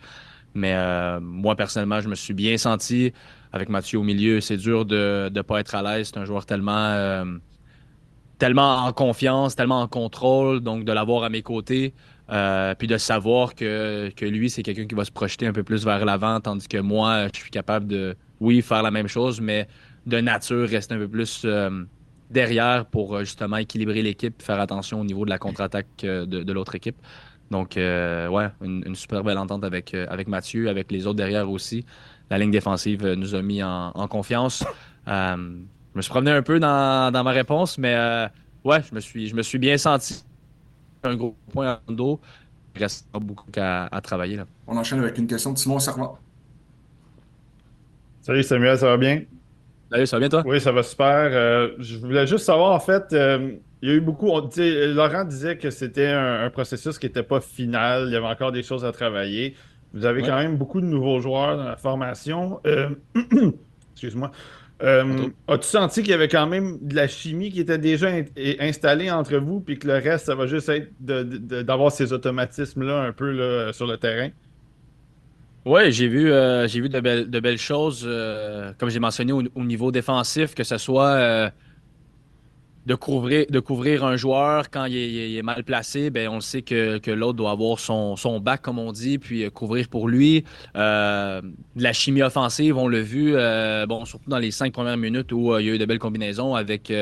Mais 0.55 0.75
moi, 1.21 1.55
personnellement, 1.55 2.01
je 2.01 2.09
me 2.09 2.17
suis 2.17 2.35
bien 2.35 2.57
senti 2.57 3.13
avec 3.53 3.69
Mathieu 3.69 3.99
au 3.99 4.03
milieu, 4.03 4.41
c'est 4.41 4.57
dur 4.57 4.85
de 4.85 5.31
ne 5.33 5.43
pas 5.43 5.61
être 5.61 5.75
à 5.75 5.83
l'aise. 5.83 6.11
C'est 6.13 6.21
un 6.21 6.25
joueur 6.25 6.47
tellement, 6.47 6.73
euh, 6.73 7.25
tellement 8.39 8.85
en 8.85 8.93
confiance, 8.93 9.57
tellement 9.57 9.81
en 9.81 9.89
contrôle. 9.89 10.61
Donc, 10.61 10.85
de 10.85 10.93
l'avoir 10.93 11.25
à 11.25 11.31
mes 11.31 11.43
côtés, 11.43 11.93
euh, 12.31 12.75
puis 12.77 12.87
de 12.87 12.97
savoir 12.97 13.55
que, 13.55 14.11
que 14.15 14.25
lui, 14.25 14.51
c'est 14.51 14.63
quelqu'un 14.63 14.87
qui 14.87 14.95
va 14.95 15.05
se 15.05 15.11
projeter 15.11 15.47
un 15.47 15.53
peu 15.53 15.65
plus 15.65 15.85
vers 15.85 16.05
l'avant, 16.05 16.41
tandis 16.41 16.69
que 16.69 16.79
moi, 16.79 17.27
je 17.35 17.41
suis 17.41 17.51
capable 17.51 17.89
de, 17.89 18.17
oui, 18.41 18.63
faire 18.63 18.83
la 18.83 18.93
même 18.93 19.09
chose, 19.09 19.41
mais 19.41 19.67
de 20.07 20.21
nature, 20.21 20.69
rester 20.69 20.95
un 20.95 20.99
peu 20.99 21.09
plus 21.09 21.43
euh, 21.45 21.85
derrière 22.31 22.87
pour 22.87 23.19
justement 23.21 23.57
équilibrer 23.57 24.03
l'équipe, 24.03 24.41
faire 24.41 24.61
attention 24.61 25.01
au 25.01 25.05
niveau 25.05 25.25
de 25.25 25.31
la 25.31 25.39
contre-attaque 25.39 25.89
de, 26.03 26.25
de 26.25 26.53
l'autre 26.53 26.77
équipe. 26.77 26.97
Donc, 27.51 27.73
ouais, 27.75 28.49
une, 28.63 28.85
une, 28.87 28.95
super 28.95 29.25
belle 29.25 29.37
entente 29.37 29.65
avec, 29.65 29.93
avec 29.93 30.29
Mathieu, 30.29 30.69
avec 30.69 30.93
les 30.93 31.09
autres 31.09 31.17
derrière 31.17 31.51
aussi 31.51 31.85
la 32.31 32.39
ligne 32.39 32.51
défensive 32.51 33.05
euh, 33.05 33.17
nous 33.17 33.35
a 33.35 33.43
mis 33.43 33.63
en, 33.63 33.93
confiance. 34.09 34.65
Euh, 35.09 35.37
je 35.93 35.99
me 35.99 36.03
suis 36.03 36.11
promené 36.11 36.31
un 36.31 36.43
peu 36.43 36.61
dans, 36.61 37.11
ma 37.13 37.31
réponse, 37.31 37.77
mais 37.77 37.95
euh, 37.95 38.29
ouais, 38.65 38.81
je 38.89 38.95
me, 38.95 39.01
suis, 39.01 39.27
je 39.27 39.35
me 39.35 39.43
suis 39.43 39.59
bien 39.59 39.77
senti. 39.77 40.25
Un 41.03 41.17
gros 41.17 41.35
point 41.53 41.81
en 41.89 41.93
dos. 41.93 42.21
Il 42.77 42.83
reste 42.83 43.09
beaucoup 43.13 43.51
à, 43.57 44.01
travailler. 44.03 44.37
Là. 44.37 44.47
On 44.69 44.77
enchaîne 44.77 45.01
avec 45.01 45.19
une 45.19 45.27
question 45.27 45.53
de 45.53 45.59
Simon 45.59 45.81
Servant. 45.81 46.19
Salut 48.23 48.45
Samuel, 48.45 48.79
ça 48.79 48.87
va 48.87 48.97
bien? 48.97 49.23
Salut, 49.91 50.07
ça 50.07 50.17
va 50.17 50.21
bien 50.21 50.29
toi? 50.29 50.43
Oui, 50.47 50.61
ça 50.61 50.71
va 50.71 50.85
super. 50.85 51.31
je 51.81 51.99
voulais 51.99 52.27
juste 52.29 52.45
savoir, 52.45 52.73
en 52.73 52.79
fait, 52.79 53.07
il 53.11 53.89
y 53.89 53.93
a 53.93 53.95
eu 53.95 54.01
beaucoup. 54.01 54.29
Laurent 54.29 55.25
disait 55.25 55.57
que 55.57 55.71
c'était 55.71 56.09
un, 56.09 56.45
un, 56.45 56.51
processus 56.51 56.97
qui 56.99 57.07
n'était 57.07 57.25
pas 57.25 57.41
final. 57.41 58.05
Il 58.07 58.13
y 58.13 58.17
avait 58.17 58.27
encore 58.27 58.53
des 58.53 58.63
choses 58.63 58.85
à 58.85 58.93
travailler. 58.93 59.57
Vous 59.93 60.05
avez 60.05 60.23
quand 60.23 60.37
même 60.37 60.57
beaucoup 60.57 60.81
de 60.81 60.87
nouveaux 60.87 61.21
joueurs 61.21 61.57
dans 61.57 61.65
la 61.65 61.77
formation. 61.77 62.61
Euh, 62.67 62.91
excuse-moi. 63.93 64.31
Euh, 64.83 65.29
as-tu 65.47 65.69
senti 65.69 66.01
qu'il 66.03 66.13
y 66.13 66.15
avait 66.15 66.29
quand 66.29 66.47
même 66.47 66.79
de 66.81 66.95
la 66.95 67.07
chimie 67.07 67.51
qui 67.51 67.61
était 67.61 67.77
déjà 67.77 68.09
installée 68.61 69.11
entre 69.11 69.37
vous, 69.37 69.61
puis 69.61 69.79
que 69.79 69.87
le 69.87 69.95
reste, 69.95 70.27
ça 70.27 70.35
va 70.35 70.47
juste 70.47 70.69
être 70.71 70.91
d'avoir 71.01 71.93
ces 71.93 72.13
automatismes-là 72.13 73.03
un 73.03 73.13
peu 73.13 73.73
sur 73.73 73.87
le 73.87 73.97
terrain? 73.99 74.31
Oui, 75.67 75.93
j'ai 75.93 76.09
vu, 76.09 76.33
euh, 76.33 76.67
j'ai 76.67 76.81
vu 76.81 76.89
de, 76.89 77.41
belles, 77.41 77.59
choses, 77.59 78.09
comme 78.79 78.89
j'ai 78.89 79.01
mentionné, 79.01 79.33
au, 79.33 79.43
au, 79.55 79.65
niveau 79.65 79.93
défensif, 79.93 80.55
que 80.55 80.65
ce 80.65 80.79
soit 80.79 81.53
de 82.87 82.95
couvrir, 82.95 84.05
un 84.05 84.17
joueur 84.17 84.71
quand 84.71 84.87
il 84.87 85.37
est, 85.37 85.43
mal 85.43 85.65
placé, 85.65 86.11
ben 86.11 86.29
on 86.29 86.41
sait 86.41 86.63
que, 86.63 87.11
l'autre 87.11 87.35
doit 87.35 87.51
avoir 87.51 87.79
son, 87.79 88.17
son, 88.17 88.41
bac, 88.41 88.63
comme 88.63 88.79
on 88.79 88.93
dit, 88.93 89.19
puis 89.19 89.45
euh, 89.45 89.51
couvrir 89.51 89.89
pour 89.89 90.09
lui. 90.09 90.45
Euh, 90.77 91.43
la 91.77 91.93
chimie 91.93 92.23
offensive, 92.23 92.77
on 92.77 92.89
l'a 92.89 93.03
vu, 93.03 93.35
euh, 93.35 93.87
bon, 93.87 94.05
surtout 94.07 94.31
dans 94.31 94.39
les 94.39 94.51
cinq 94.51 94.73
premières 94.73 94.97
minutes 94.97 95.31
où 95.33 95.57
il 95.59 95.67
y 95.67 95.71
a 95.71 95.75
eu 95.75 95.79
de 95.79 95.85
belles 95.85 95.99
combinaisons 95.99 96.55
avec 96.55 96.93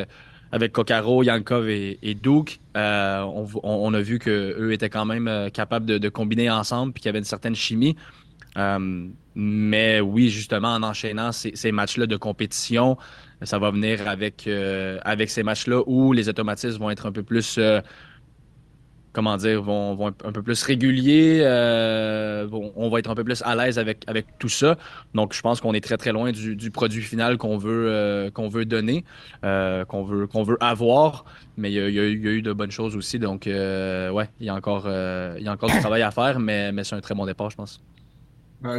avec 0.51 0.73
Kokaro, 0.73 1.23
Yankov 1.23 1.69
et, 1.69 2.17
Duke, 2.21 2.61
on, 2.75 3.95
a 3.95 4.01
vu 4.01 4.19
qu'eux 4.19 4.73
étaient 4.73 4.89
quand 4.89 5.05
même 5.05 5.51
capables 5.53 5.85
de, 5.85 6.09
combiner 6.09 6.51
ensemble 6.51 6.95
puis 6.95 7.03
qu'il 7.03 7.09
y 7.09 7.11
avait 7.11 7.19
une 7.19 7.25
certaine 7.25 7.55
chimie. 7.55 7.97
mais 9.35 10.01
oui, 10.01 10.31
justement, 10.31 10.69
en 10.69 10.83
enchaînant 10.83 11.33
ces, 11.33 11.55
ces 11.55 11.71
matchs-là 11.71 12.07
de 12.07 12.17
compétition, 12.17 12.97
ça 13.43 13.59
va 13.59 13.71
venir 13.71 14.09
avec, 14.09 14.49
avec 15.03 15.31
ces 15.31 15.43
matchs-là 15.43 15.83
où 15.87 16.13
les 16.13 16.29
automatismes 16.29 16.79
vont 16.79 16.91
être 16.91 17.07
un 17.07 17.13
peu 17.13 17.23
plus 17.23 17.59
comment 19.19 19.37
dire, 19.37 19.61
vont, 19.63 19.97
vont 19.97 20.15
un 20.25 20.33
peu 20.33 20.43
plus 20.43 20.63
réguliers. 20.63 21.41
Euh, 21.43 22.49
on 22.77 22.89
va 22.89 23.01
être 23.01 23.11
un 23.11 23.17
peu 23.17 23.25
plus 23.25 23.43
à 23.43 23.57
l'aise 23.57 23.77
avec, 23.77 24.05
avec 24.07 24.27
tout 24.39 24.49
ça. 24.49 24.77
Donc, 25.13 25.33
je 25.33 25.41
pense 25.41 25.61
qu'on 25.61 25.75
est 25.75 25.81
très, 25.81 25.97
très 25.97 26.13
loin 26.13 26.31
du, 26.31 26.71
produit 26.71 27.03
final 27.03 27.37
qu'on 27.37 27.59
veut, 27.59 27.89
euh, 27.89 28.31
qu'on 28.31 28.49
veut 28.49 28.65
donner, 28.65 29.05
euh, 29.45 29.85
qu'on 29.85 30.05
veut, 30.05 30.29
veut 30.33 30.57
avoir. 30.61 31.25
Mais 31.57 31.73
il 31.73 31.75
y, 31.75 31.99
a, 31.99 32.05
eu 32.05 32.43
de 32.43 32.53
bonnes 32.53 32.71
choses 32.71 32.95
aussi. 32.95 33.19
Donc, 33.19 33.43
ouais, 33.47 34.29
il 34.39 34.47
y, 34.47 34.49
a 34.49 34.55
encore, 34.55 34.87
il 34.87 35.43
y 35.43 35.49
a 35.49 35.53
encore 35.53 35.71
du 35.71 35.81
travail 35.81 36.03
à 36.03 36.13
faire, 36.13 36.39
mais, 36.39 36.71
mais 36.71 36.85
c'est 36.85 36.95
un 36.95 37.01
très 37.01 37.17
bon 37.17 37.27
départ, 37.27 37.51
je 37.51 37.57
pense. 37.57 37.83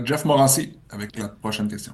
Jeff 0.05 0.23
Morancy, 0.23 0.77
avec 0.89 1.17
la 1.17 1.27
prochaine 1.27 1.67
question. 1.67 1.93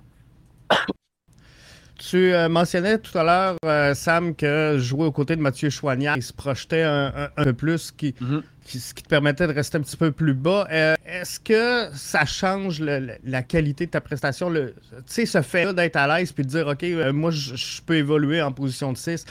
Tu 2.10 2.34
euh, 2.34 2.48
mentionnais 2.50 3.00
tout 3.00 3.18
à 3.18 3.24
l'heure, 3.24 3.56
euh, 3.66 3.96
Sam, 3.96 4.36
que 4.36 4.78
jouer 4.78 5.06
aux 5.06 5.12
côtés 5.12 5.36
de 5.36 5.42
Mathieu 5.42 5.72
Chouanière, 5.72 6.16
il 6.16 6.22
se 6.22 6.34
projetait 6.34 6.84
un, 6.84 7.30
peu 7.36 7.54
plus, 7.54 7.92
mhm. 8.22 8.44
qui, 8.64 8.80
ce 8.80 8.94
qui 8.94 9.02
te 9.02 9.10
permettait 9.10 9.48
de 9.48 9.54
rester 9.54 9.80
un 9.80 9.82
petit 9.82 9.98
peu 9.98 10.12
plus 10.12 10.36
bas. 10.36 10.68
Euh, 10.72 10.94
est-ce 11.04 11.40
que 11.40 11.90
ça 11.96 12.26
change 12.26 12.80
la 12.80 13.42
qualité 13.42 13.88
de 13.88 13.92
ta 13.92 14.02
prestation? 14.02 14.54
Tu 14.54 14.72
sais, 15.08 15.26
ce 15.26 15.42
fait 15.42 15.74
d'être 15.74 15.96
à 15.96 16.20
l'aise 16.20 16.32
puis 16.32 16.44
de 16.44 16.50
dire, 16.50 16.68
OK, 16.68 16.86
moi, 17.12 17.32
je 17.32 17.82
peux 17.82 17.96
évoluer 17.96 18.40
en 18.40 18.52
position 18.52 18.94
de 18.94 18.98
6. 18.98 19.26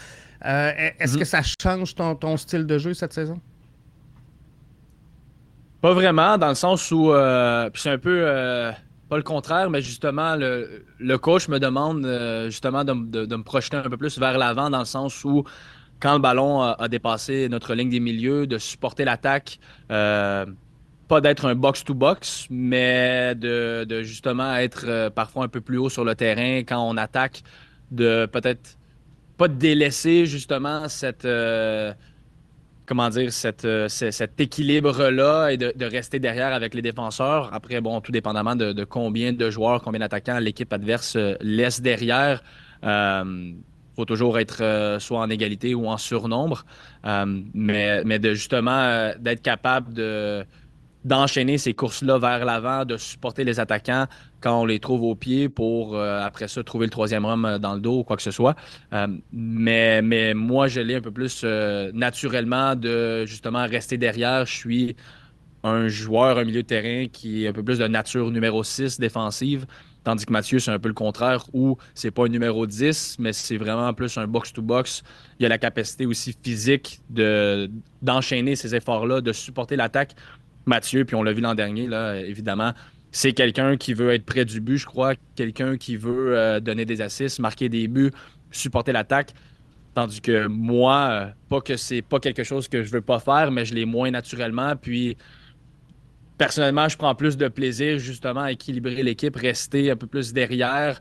Est-ce 0.44 1.12
mhm. 1.12 1.18
que 1.20 1.24
ça 1.24 1.42
change 1.62 1.94
ton, 1.94 2.16
ton, 2.16 2.36
style 2.36 2.66
de 2.66 2.78
jeu 2.78 2.92
cette 2.92 3.12
saison? 3.12 3.40
Pas 5.80 5.94
vraiment, 5.94 6.38
dans 6.38 6.48
le 6.48 6.54
sens 6.56 6.90
où 6.90 7.12
c'est 7.76 7.90
un 7.90 7.98
peu 7.98 8.72
pas 9.14 9.18
le 9.18 9.22
contraire, 9.22 9.70
mais 9.70 9.80
justement, 9.80 10.34
le, 10.34 11.16
coach 11.18 11.46
me 11.46 11.60
demande 11.60 12.04
euh, 12.04 12.46
justement 12.46 12.82
de, 12.82 12.92
me 12.92 13.42
projeter 13.44 13.76
un 13.76 13.88
peu 13.88 13.96
plus 13.96 14.18
vers 14.18 14.36
l'avant 14.38 14.70
dans 14.70 14.80
le 14.80 14.84
sens 14.84 15.24
où 15.24 15.44
quand 16.00 16.14
le 16.14 16.18
ballon 16.18 16.62
a, 16.62 16.88
dépassé 16.88 17.48
notre 17.48 17.74
ligne 17.74 17.90
des 17.90 18.00
milieux, 18.00 18.48
de 18.48 18.58
supporter 18.58 19.04
l'attaque, 19.04 19.60
euh, 19.92 20.44
pas 21.06 21.20
d'être 21.20 21.44
un 21.44 21.54
box-to-box, 21.54 22.48
mais 22.50 23.36
de, 23.36 24.02
justement 24.02 24.56
être 24.56 24.84
euh, 24.88 25.10
parfois 25.10 25.44
un 25.44 25.48
peu 25.48 25.60
plus 25.60 25.78
haut 25.78 25.90
sur 25.90 26.04
le 26.04 26.16
terrain 26.16 26.64
quand 26.64 26.82
on 26.82 26.96
attaque, 26.96 27.44
de 27.92 28.26
peut-être 28.26 28.76
pas 29.36 29.46
délaisser 29.46 30.26
justement 30.26 30.88
cette 30.88 31.24
comment 32.86 33.08
dire, 33.08 33.30
euh, 33.64 33.88
cet 33.88 34.40
équilibre-là 34.40 35.50
et 35.50 35.56
de, 35.56 35.84
rester 35.84 36.18
derrière 36.18 36.52
avec 36.52 36.74
les 36.74 36.82
défenseurs. 36.82 37.50
Après, 37.52 37.80
bon, 37.80 38.00
tout 38.00 38.12
dépendamment 38.12 38.56
de, 38.56 38.84
combien 38.84 39.32
de 39.32 39.50
joueurs, 39.50 39.82
combien 39.82 40.00
d'attaquants 40.00 40.38
l'équipe 40.38 40.72
adverse 40.72 41.16
euh, 41.16 41.34
laisse 41.40 41.80
derrière. 41.80 42.42
Il 42.82 42.88
euh, 42.88 43.52
faut 43.96 44.04
toujours 44.04 44.38
être 44.38 44.98
soit 45.00 45.20
en 45.20 45.30
égalité 45.30 45.74
ou 45.74 45.86
en 45.86 45.96
surnombre. 45.96 46.64
mais, 47.04 48.18
de 48.18 48.34
justement 48.34 49.12
d'être 49.18 49.42
capable 49.42 49.94
de 49.94 50.44
d'enchaîner 51.04 51.58
ces 51.58 51.74
courses-là 51.74 52.18
vers 52.18 52.46
l'avant, 52.46 52.86
de 52.86 52.96
supporter 52.96 53.44
les 53.44 53.60
attaquants 53.60 54.06
quand 54.44 54.60
on 54.60 54.66
les 54.66 54.78
trouve 54.78 55.02
au 55.04 55.14
pied 55.14 55.48
pour, 55.48 55.96
euh, 55.96 56.20
après 56.20 56.48
ça, 56.48 56.62
trouver 56.62 56.84
le 56.84 56.90
troisième 56.90 57.24
homme 57.24 57.46
euh, 57.46 57.58
dans 57.58 57.72
le 57.72 57.80
dos 57.80 58.00
ou 58.00 58.04
quoi 58.04 58.16
que 58.16 58.22
ce 58.22 58.30
soit. 58.30 58.54
Euh, 58.92 59.06
mais, 59.32 60.34
moi, 60.34 60.68
je 60.68 60.82
l'ai 60.82 60.96
un 60.96 61.00
peu 61.00 61.10
plus 61.10 61.44
naturellement 61.94 62.76
de 62.76 63.24
justement 63.24 63.66
rester 63.66 63.96
derrière. 63.96 64.44
Je 64.44 64.52
suis 64.52 64.96
un 65.62 65.88
joueur, 65.88 66.36
un 66.36 66.44
milieu 66.44 66.62
de 66.62 66.66
terrain 66.66 67.06
qui 67.10 67.44
est 67.44 67.48
un 67.48 67.52
peu 67.54 67.62
plus 67.62 67.78
de 67.78 67.86
nature 67.86 68.30
numéro 68.30 68.62
6 68.62 69.00
défensive. 69.00 69.64
Tandis 70.04 70.26
que 70.26 70.32
Mathieu, 70.32 70.58
c'est 70.58 70.70
un 70.70 70.78
peu 70.78 70.88
le 70.88 70.94
contraire, 70.94 71.46
où 71.54 71.78
c'est 71.94 72.10
pas 72.10 72.26
un 72.26 72.28
numéro 72.28 72.66
10, 72.66 73.16
mais 73.20 73.32
c'est 73.32 73.56
vraiment 73.56 73.94
plus 73.94 74.18
un 74.18 74.26
box-to-box. 74.26 75.02
Il 75.40 75.44
y 75.44 75.46
a 75.46 75.48
la 75.48 75.56
capacité 75.56 76.04
aussi 76.04 76.36
physique 76.42 77.00
de, 77.08 77.70
d'enchaîner 78.02 78.56
ces 78.56 78.74
efforts-là, 78.74 79.22
de 79.22 79.32
supporter 79.32 79.76
l'attaque 79.76 80.14
Mathieu, 80.66 81.04
puis 81.04 81.14
on 81.14 81.22
l'a 81.22 81.32
vu 81.32 81.40
l'an 81.40 81.54
dernier, 81.54 81.86
là, 81.86 82.16
évidemment, 82.20 82.72
c'est 83.14 83.32
quelqu'un 83.32 83.76
qui 83.76 83.94
veut 83.94 84.12
être 84.12 84.24
près 84.24 84.44
du 84.44 84.60
but, 84.60 84.76
je 84.76 84.86
crois, 84.86 85.14
quelqu'un 85.36 85.76
qui 85.76 85.96
veut 85.96 86.36
euh, 86.36 86.58
donner 86.58 86.84
des 86.84 87.00
assists, 87.00 87.38
marquer 87.38 87.68
des 87.68 87.86
buts, 87.86 88.10
supporter 88.50 88.90
l'attaque. 88.90 89.34
Tandis 89.94 90.20
que 90.20 90.48
moi, 90.48 91.08
euh, 91.10 91.26
pas 91.48 91.60
que 91.60 91.76
c'est 91.76 92.02
pas 92.02 92.18
quelque 92.18 92.42
chose 92.42 92.66
que 92.66 92.82
je 92.82 92.90
veux 92.90 93.00
pas 93.00 93.20
faire, 93.20 93.52
mais 93.52 93.64
je 93.64 93.72
l'ai 93.72 93.84
moins 93.84 94.10
naturellement. 94.10 94.74
Puis 94.74 95.16
personnellement, 96.38 96.88
je 96.88 96.96
prends 96.96 97.14
plus 97.14 97.36
de 97.36 97.46
plaisir 97.46 98.00
justement 98.00 98.40
à 98.40 98.50
équilibrer 98.50 99.04
l'équipe, 99.04 99.36
rester 99.36 99.92
un 99.92 99.96
peu 99.96 100.08
plus 100.08 100.32
derrière, 100.32 101.00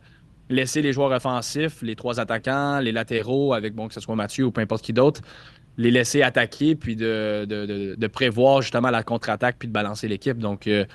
laisser 0.51 0.83
les 0.83 0.93
joueurs 0.93 1.11
offensifs, 1.11 1.81
les 1.81 1.95
trois 1.95 2.19
attaquants, 2.19 2.79
les 2.79 2.91
latéraux, 2.91 3.55
avec 3.55 3.73
bon 3.73 3.87
que 3.87 3.95
ce 3.95 4.01
soit 4.01 4.15
Mathieu 4.15 4.45
ou 4.45 4.51
peu 4.51 4.61
importe 4.61 4.85
qui 4.85 4.93
d'autre, 4.93 5.21
les 5.77 5.89
laisser 5.89 6.21
attaquer, 6.21 6.75
puis 6.75 6.95
de, 6.95 8.07
prévoir 8.07 8.61
justement 8.61 8.91
la 8.91 9.01
contre-attaque, 9.01 9.55
puis 9.57 9.67
de 9.67 9.73
balancer 9.73 10.07
l'équipe. 10.07 10.37
Donc, 10.37 10.67
euh, 10.67 10.85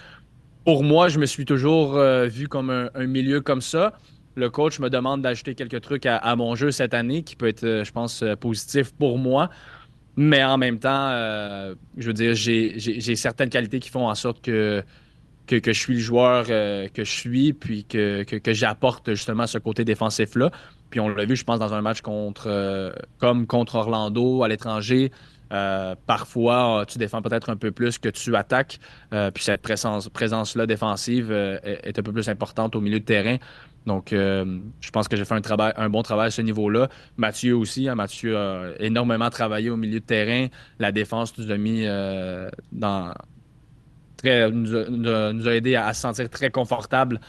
pour 0.68 0.84
moi, 0.84 1.08
je 1.08 1.18
me 1.18 1.25
suis 1.25 1.46
toujours 1.46 1.96
euh, 1.96 2.26
vu 2.26 2.46
comme 2.46 2.68
un, 2.68 3.06
milieu 3.06 3.40
comme 3.40 3.62
ça. 3.62 3.94
Le 4.34 4.50
coach 4.50 4.80
me 4.80 4.90
demande 4.90 5.22
d'ajouter 5.22 5.54
quelques 5.54 5.80
trucs 5.80 6.04
à, 6.04 6.37
mon 6.37 6.56
jeu 6.56 6.72
cette 6.72 6.92
année 6.92 7.22
qui 7.22 7.37
peut 7.37 7.48
être, 7.48 7.64
euh, 7.64 7.84
je 7.84 7.90
pense, 7.90 8.22
positif 8.38 8.92
pour 8.92 9.16
moi. 9.16 9.48
Mais 10.16 10.44
en 10.44 10.58
même 10.58 10.78
temps, 10.78 11.08
je 11.96 12.06
veux 12.06 12.12
dire, 12.12 12.34
j'ai 12.34 13.16
certaines 13.16 13.48
qualités 13.48 13.78
qui 13.78 13.88
font 13.88 14.08
en 14.08 14.14
sorte 14.14 14.42
que, 14.42 14.82
que, 15.46 15.60
je 15.64 15.80
suis 15.80 15.94
le 15.94 16.00
joueur 16.00 16.44
que 16.46 17.02
je 17.02 17.10
suis, 17.10 17.54
puis 17.54 17.84
que, 17.84 18.25
que 18.25 18.52
j'apporte 18.52 19.14
justement 19.14 19.46
ce 19.46 19.56
côté 19.56 19.87
défensif-là. 19.87 20.50
Puis 20.90 21.00
on 21.00 21.08
l'a 21.08 21.25
vu, 21.25 21.37
je 21.37 21.44
pense, 21.44 21.58
dans 21.58 21.75
un 21.75 21.82
match 21.82 22.00
contre, 22.00 22.46
euh, 22.46 22.92
comme 23.18 23.46
contre 23.46 23.76
Orlando 23.76 24.42
à 24.42 24.48
l'étranger. 24.48 25.12
Euh, 25.52 25.95
parfois, 26.07 26.85
tu 26.87 26.99
défends 26.99 27.23
peut-être 27.23 27.50
un 27.50 27.57
peu 27.57 27.71
plus 27.71 27.99
que 27.99 28.09
tu 28.09 28.37
attaques. 28.37 28.78
Euh, 29.12 29.31
puis 29.31 29.45
cette 29.45 29.62
présence, 29.62 30.09
présence-là 30.09 30.67
défensive 30.67 31.31
est, 31.33 31.99
un 31.99 32.02
peu 32.02 32.12
plus 32.12 32.28
importante 32.28 32.76
au 32.76 32.81
milieu 32.81 33.00
de 33.00 33.05
terrain. 33.05 33.37
Donc, 33.87 34.09
je 34.11 34.90
pense 34.93 35.09
que 35.09 35.17
j'ai 35.17 35.25
fait 35.25 35.35
un, 35.35 35.40
travail, 35.40 35.73
un 35.76 35.88
bon 35.88 36.02
travail 36.02 36.26
à 36.26 36.31
ce 36.31 36.43
niveau-là. 36.43 36.88
Mathieu 37.17 37.57
aussi. 37.57 37.88
Hein, 37.88 37.95
Mathieu 37.95 38.37
a 38.37 38.73
énormément 38.81 39.31
travaillé 39.31 39.71
au 39.71 39.78
milieu 39.78 40.00
de 40.00 40.05
terrain. 40.05 40.49
La 40.78 40.93
défense 40.93 41.37
nous 41.38 41.50
a 41.50 41.57
mis 41.57 41.87
dans, 42.73 43.14
Très, 44.19 44.50
nous, 44.50 44.75
a, 44.75 45.55
aidé 45.55 45.76
à, 45.76 45.95
se 45.95 46.00
sentir 46.00 46.28
très 46.28 46.50
confortable 46.50 47.21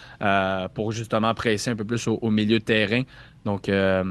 pour 0.74 0.92
justement 0.92 1.34
presser 1.34 1.70
un 1.70 1.76
peu 1.76 1.86
plus 1.86 2.08
au 2.08 2.30
milieu 2.30 2.60
de 2.60 2.64
terrain. 2.64 3.04
Donc, 3.46 3.70
euh, 3.70 4.04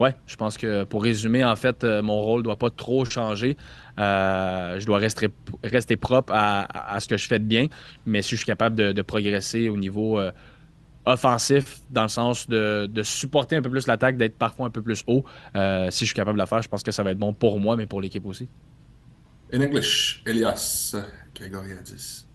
ouais, 0.00 0.14
je 0.26 0.36
pense 0.36 0.56
que 0.56 0.84
pour 0.84 1.02
résumer, 1.02 1.44
en 1.44 1.56
fait, 1.56 1.84
euh, 1.84 2.02
mon 2.02 2.20
rôle 2.20 2.40
ne 2.40 2.44
doit 2.44 2.56
pas 2.56 2.70
trop 2.70 3.04
changer. 3.04 3.56
Euh, 3.98 4.78
je 4.78 4.86
dois 4.86 4.98
rester, 4.98 5.28
rester 5.64 5.96
propre 5.96 6.32
à, 6.34 6.98
ce 7.00 7.08
que 7.08 7.16
je 7.16 7.26
fais 7.26 7.38
de 7.38 7.44
bien, 7.44 7.66
mais 8.06 8.22
si 8.22 8.30
je 8.30 8.36
suis 8.36 8.46
capable 8.46 8.76
de, 8.76 9.02
progresser 9.02 9.68
au 9.68 9.76
niveau 9.76 10.20
offensif, 11.04 11.80
dans 11.90 12.02
le 12.02 12.08
sens 12.08 12.48
de, 12.48 13.02
supporter 13.02 13.56
un 13.56 13.62
peu 13.62 13.70
plus 13.70 13.86
l'attaque, 13.86 14.16
d'être 14.16 14.38
parfois 14.38 14.66
un 14.66 14.70
peu 14.70 14.82
plus 14.82 15.02
haut, 15.06 15.24
si 15.54 16.04
je 16.04 16.06
suis 16.06 16.14
capable 16.14 16.38
de 16.38 16.42
le 16.42 16.46
faire, 16.46 16.62
je 16.62 16.68
pense 16.68 16.82
que 16.82 16.92
ça 16.92 17.02
va 17.02 17.10
être 17.10 17.18
bon 17.18 17.32
pour 17.32 17.58
moi, 17.58 17.76
mais 17.76 17.86
pour 17.86 18.00
l'équipe 18.00 18.24
aussi. 18.26 18.48
In 19.52 19.62
English, 19.62 20.22
Elias 20.26 20.94
Grigoriadis. 21.34 22.27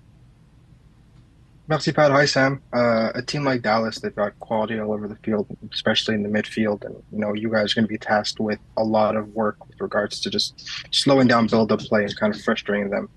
Merci, 1.70 1.94
Pat. 1.94 2.12
Hi, 2.12 2.26
Sam. 2.26 2.62
Uh, 2.74 3.12
a 3.16 3.22
team 3.22 3.46
like 3.46 3.62
Dallas, 3.62 4.00
they've 4.00 4.14
got 4.14 4.38
quality 4.40 4.78
all 4.80 4.92
over 4.92 5.08
the 5.08 5.16
field, 5.18 5.48
especially 5.72 6.14
in 6.14 6.22
the 6.22 6.28
midfield. 6.28 6.84
And, 6.84 6.96
you 7.12 7.20
know, 7.20 7.34
you 7.34 7.50
guys 7.50 7.72
are 7.72 7.76
going 7.76 7.86
to 7.86 7.90
be 7.90 7.98
tasked 7.98 8.42
with 8.42 8.60
a 8.76 8.84
lot 8.84 9.16
of 9.16 9.30
work 9.30 9.66
with 9.68 9.80
regards 9.80 10.20
to 10.22 10.30
just 10.30 10.70
slowing 10.92 11.28
down 11.28 11.48
build 11.48 11.72
up 11.72 11.80
play 11.80 12.04
and 12.04 12.16
kind 12.18 12.36
of 12.36 12.42
frustrating 12.42 12.90
them. 12.90 13.08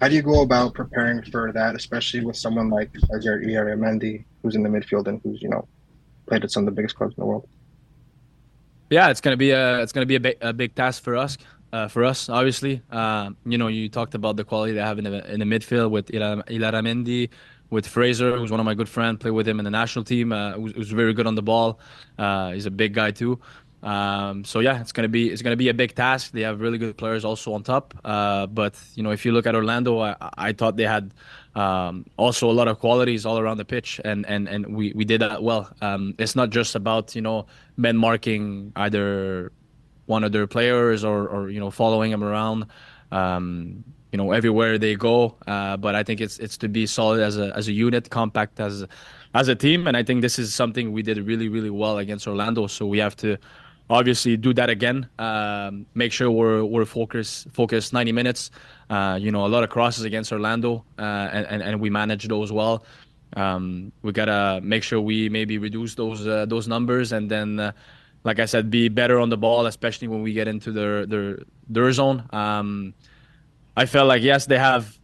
How 0.00 0.08
do 0.08 0.14
you 0.14 0.20
go 0.20 0.42
about 0.42 0.74
preparing 0.74 1.22
for 1.22 1.52
that, 1.52 1.74
especially 1.74 2.22
with 2.22 2.36
someone 2.36 2.68
like 2.68 2.92
Azer 3.14 3.42
Mendy, 3.78 4.24
who's 4.42 4.54
in 4.54 4.62
the 4.62 4.68
midfield 4.68 5.06
and 5.06 5.18
who's, 5.22 5.40
you 5.40 5.48
know, 5.48 5.66
played 6.26 6.44
at 6.44 6.50
some 6.50 6.64
of 6.64 6.66
the 6.66 6.72
biggest 6.72 6.96
clubs 6.96 7.14
in 7.16 7.22
the 7.22 7.26
world? 7.26 7.48
Yeah, 8.90 9.08
it's 9.08 9.22
gonna 9.22 9.38
be 9.38 9.50
a 9.50 9.80
it's 9.80 9.92
gonna 9.92 10.06
be 10.06 10.16
a 10.16 10.20
big, 10.20 10.36
a 10.42 10.52
big 10.52 10.74
task 10.74 11.02
for 11.02 11.16
us. 11.16 11.38
Uh, 11.72 11.88
for 11.88 12.04
us, 12.04 12.28
obviously, 12.28 12.80
uh, 12.90 13.30
you 13.44 13.58
know, 13.58 13.66
you 13.66 13.88
talked 13.88 14.14
about 14.14 14.36
the 14.36 14.44
quality 14.44 14.72
they 14.72 14.80
have 14.80 14.98
in 14.98 15.04
the 15.04 15.32
in 15.32 15.40
the 15.40 15.46
midfield 15.46 15.90
with 15.90 16.06
Ilaramendi, 16.08 17.28
with 17.70 17.86
Fraser, 17.86 18.36
who's 18.36 18.50
one 18.50 18.60
of 18.60 18.66
my 18.66 18.74
good 18.74 18.88
friends. 18.88 19.18
Play 19.18 19.30
with 19.30 19.46
him 19.46 19.58
in 19.58 19.64
the 19.64 19.70
national 19.70 20.04
team. 20.04 20.32
Uh, 20.32 20.58
very 20.58 21.14
good 21.14 21.26
on 21.26 21.34
the 21.34 21.42
ball. 21.42 21.80
Uh, 22.18 22.52
he's 22.52 22.66
a 22.66 22.70
big 22.70 22.94
guy 22.94 23.10
too. 23.10 23.40
Um, 23.82 24.44
so 24.44 24.60
yeah, 24.60 24.80
it's 24.80 24.92
gonna 24.92 25.08
be 25.08 25.30
it's 25.30 25.42
gonna 25.42 25.56
be 25.56 25.68
a 25.68 25.74
big 25.74 25.94
task. 25.94 26.32
They 26.32 26.40
have 26.42 26.60
really 26.60 26.78
good 26.78 26.96
players 26.96 27.24
also 27.24 27.52
on 27.52 27.62
top. 27.62 27.94
Uh, 28.04 28.46
but 28.46 28.74
you 28.94 29.02
know, 29.02 29.10
if 29.10 29.24
you 29.24 29.32
look 29.32 29.46
at 29.46 29.54
Orlando, 29.54 30.00
I, 30.00 30.16
I 30.36 30.52
thought 30.52 30.76
they 30.76 30.84
had 30.84 31.12
um, 31.54 32.04
also 32.16 32.50
a 32.50 32.52
lot 32.52 32.68
of 32.68 32.78
qualities 32.80 33.24
all 33.26 33.38
around 33.38 33.58
the 33.58 33.64
pitch, 33.64 34.00
and 34.04 34.26
and 34.26 34.48
and 34.48 34.74
we 34.74 34.92
we 34.94 35.04
did 35.04 35.20
that 35.20 35.42
well. 35.42 35.70
Um, 35.80 36.14
it's 36.18 36.34
not 36.34 36.50
just 36.50 36.74
about 36.74 37.14
you 37.14 37.22
know 37.22 37.46
men 37.76 37.96
marking 37.96 38.72
either 38.76 39.52
one 40.06 40.24
of 40.24 40.32
their 40.32 40.46
players 40.46 41.04
or, 41.04 41.28
or 41.28 41.50
you 41.50 41.60
know 41.60 41.70
following 41.70 42.10
them 42.10 42.24
around. 42.24 42.66
Um, 43.12 43.84
you 44.12 44.18
know 44.18 44.32
everywhere 44.32 44.78
they 44.78 44.94
go. 44.94 45.36
Uh, 45.46 45.76
but 45.76 45.94
I 45.94 46.02
think 46.02 46.20
it's 46.20 46.38
it's 46.38 46.56
to 46.58 46.68
be 46.68 46.86
solid 46.86 47.20
as 47.20 47.36
a 47.38 47.54
as 47.56 47.68
a 47.68 47.72
unit, 47.72 48.10
compact 48.10 48.60
as 48.60 48.84
as 49.34 49.48
a 49.48 49.54
team, 49.54 49.86
and 49.86 49.96
I 49.96 50.02
think 50.02 50.22
this 50.22 50.38
is 50.38 50.54
something 50.54 50.92
we 50.92 51.02
did 51.02 51.18
really 51.18 51.48
really 51.48 51.70
well 51.70 51.98
against 51.98 52.26
Orlando. 52.26 52.66
So 52.66 52.86
we 52.86 52.98
have 52.98 53.16
to 53.16 53.36
obviously 53.88 54.36
do 54.36 54.52
that 54.54 54.70
again. 54.70 55.08
Um, 55.18 55.86
make 55.94 56.12
sure 56.12 56.30
we're 56.30 56.64
we're 56.64 56.84
focused 56.84 57.50
focused 57.50 57.92
90 57.92 58.12
minutes. 58.12 58.50
Uh, 58.88 59.18
you 59.20 59.30
know 59.30 59.46
a 59.46 59.48
lot 59.48 59.64
of 59.64 59.70
crosses 59.70 60.04
against 60.04 60.32
Orlando, 60.32 60.84
uh, 60.98 61.02
and, 61.02 61.46
and 61.46 61.62
and 61.62 61.80
we 61.80 61.90
manage 61.90 62.28
those 62.28 62.52
well. 62.52 62.84
Um, 63.34 63.92
we 64.02 64.12
gotta 64.12 64.60
make 64.62 64.82
sure 64.82 65.00
we 65.00 65.28
maybe 65.28 65.58
reduce 65.58 65.94
those 65.94 66.26
uh, 66.26 66.46
those 66.46 66.68
numbers, 66.68 67.12
and 67.12 67.30
then, 67.30 67.58
uh, 67.58 67.72
like 68.24 68.38
I 68.38 68.46
said, 68.46 68.70
be 68.70 68.88
better 68.88 69.18
on 69.18 69.28
the 69.28 69.36
ball, 69.36 69.66
especially 69.66 70.08
when 70.08 70.22
we 70.22 70.32
get 70.32 70.48
into 70.48 70.72
their 70.72 71.06
their 71.06 71.38
their 71.68 71.92
zone. 71.92 72.24
Um, 72.32 72.94
I 73.76 73.86
felt 73.86 74.08
like 74.08 74.22
yes, 74.22 74.46
they 74.46 74.58
have 74.58 74.98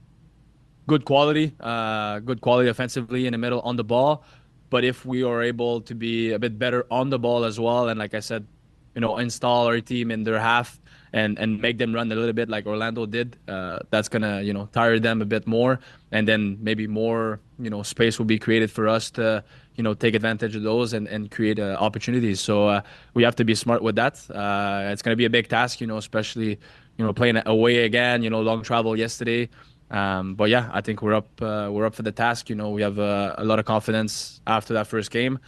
good 0.87 1.05
quality, 1.05 1.55
uh, 1.61 2.21
good 2.21 2.41
quality 2.41 2.69
offensively 2.69 3.27
in 3.27 3.33
the 3.33 3.39
middle 3.39 3.61
on 3.61 3.77
the 3.77 3.85
ball, 3.85 4.25
but 4.71 4.85
if 4.85 5.05
we 5.05 5.23
are 5.23 5.43
able 5.43 5.81
to 5.83 5.95
be 5.95 6.33
a 6.33 6.39
bit 6.39 6.59
better 6.59 6.87
on 6.91 7.11
the 7.11 7.19
ball 7.19 7.45
as 7.45 7.61
well, 7.61 7.89
and 7.89 7.99
like 7.99 8.15
I 8.15 8.21
said, 8.21 8.47
you 8.95 9.01
know, 9.01 9.19
install 9.19 9.67
our 9.67 9.81
team 9.81 10.11
in 10.11 10.25
their 10.25 10.41
half 10.41 10.81
and 11.13 11.39
and 11.39 11.61
make 11.61 11.77
them 11.77 11.95
run 11.95 12.11
a 12.11 12.15
little 12.15 12.33
bit 12.33 12.49
like 12.49 12.67
Orlando 12.67 13.05
did, 13.05 13.37
uh, 13.47 13.81
that's 13.91 14.09
gonna 14.09 14.41
you 14.41 14.53
know 14.53 14.67
tire 14.73 14.99
them 14.99 15.21
a 15.21 15.27
bit 15.27 15.47
more, 15.47 15.79
and 16.11 16.27
then 16.27 16.57
maybe 16.61 16.87
more 16.87 17.41
you 17.59 17.69
know 17.69 17.83
space 17.83 18.19
will 18.19 18.27
be 18.27 18.39
created 18.39 18.71
for 18.71 18.89
us 18.89 19.11
to 19.13 19.45
you 19.77 19.83
know 19.83 19.93
take 19.95 20.15
advantage 20.15 20.57
of 20.57 20.63
those 20.63 20.95
and 20.95 21.07
and 21.09 21.31
create 21.31 21.59
uh, 21.59 21.77
opportunities. 21.79 22.41
So 22.41 22.69
uh, 22.69 22.81
we 23.13 23.23
have 23.25 23.37
to 23.37 23.45
be 23.45 23.55
smart 23.55 23.83
with 23.83 23.97
that. 23.97 24.15
Uh, 24.31 24.91
it's 24.93 25.03
gonna 25.03 25.17
be 25.17 25.27
a 25.27 25.31
big 25.31 25.49
task, 25.49 25.81
you 25.81 25.87
know, 25.87 25.99
especially 25.99 26.59
you 26.97 27.05
know, 27.05 27.13
playing 27.13 27.41
away 27.47 27.85
again. 27.85 28.23
You 28.23 28.31
know, 28.31 28.41
long 28.41 28.63
travel 28.63 28.97
yesterday. 28.97 29.49
Um, 29.93 30.35
but 30.35 30.49
yeah, 30.49 30.71
I 30.73 30.81
think 30.81 31.03
we're 31.03 31.15
up. 31.15 31.29
Uh, 31.41 31.69
we're 31.71 31.85
up 31.85 31.95
for 31.95 32.03
the 32.03 32.13
task. 32.13 32.49
You 32.49 32.57
know, 32.57 32.71
we 32.71 32.83
have 32.83 32.99
uh, 32.99 33.35
a 33.37 33.45
lot 33.45 33.59
of 33.59 33.67
confidence 33.67 34.41
after 34.47 34.73
that 34.75 34.87
first 34.87 35.11
game. 35.11 35.39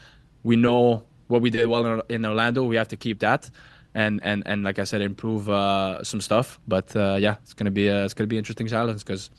We 0.42 0.56
know 0.56 1.04
what 1.28 1.40
we 1.40 1.50
did 1.50 1.66
well 1.66 2.02
in 2.08 2.26
Orlando. 2.26 2.64
We 2.64 2.76
have 2.76 2.88
to 2.88 2.96
keep 2.96 3.20
that, 3.20 3.48
and 3.94 4.20
and 4.22 4.42
and 4.44 4.62
like 4.62 4.78
I 4.78 4.84
said, 4.84 5.00
improve 5.00 5.48
uh, 5.48 6.04
some 6.04 6.20
stuff. 6.20 6.60
But 6.68 6.94
uh, 6.94 7.16
yeah, 7.18 7.36
it's 7.42 7.54
gonna 7.54 7.70
be 7.70 7.88
a, 7.88 8.04
it's 8.04 8.14
gonna 8.14 8.28
be 8.28 8.38
interesting 8.38 8.66
challenge 8.66 9.04
because. 9.04 9.30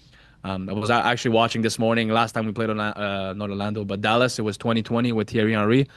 Um, 0.43 0.69
I 0.69 0.73
was 0.73 0.91
actually 0.91 1.31
watching 1.31 1.63
this 1.63 1.79
morning. 1.79 2.09
Last 2.09 2.33
time 2.33 2.45
we 2.45 2.51
played 2.51 2.69
on 2.69 2.79
uh, 2.79 3.33
not 3.33 3.49
Orlando, 3.49 3.83
but 3.83 4.01
Dallas. 4.01 4.37
It 4.37 4.43
was 4.43 4.57
2020 4.57 5.11
with 5.11 5.31
Thierry 5.31 5.53
Henry, 5.53 5.87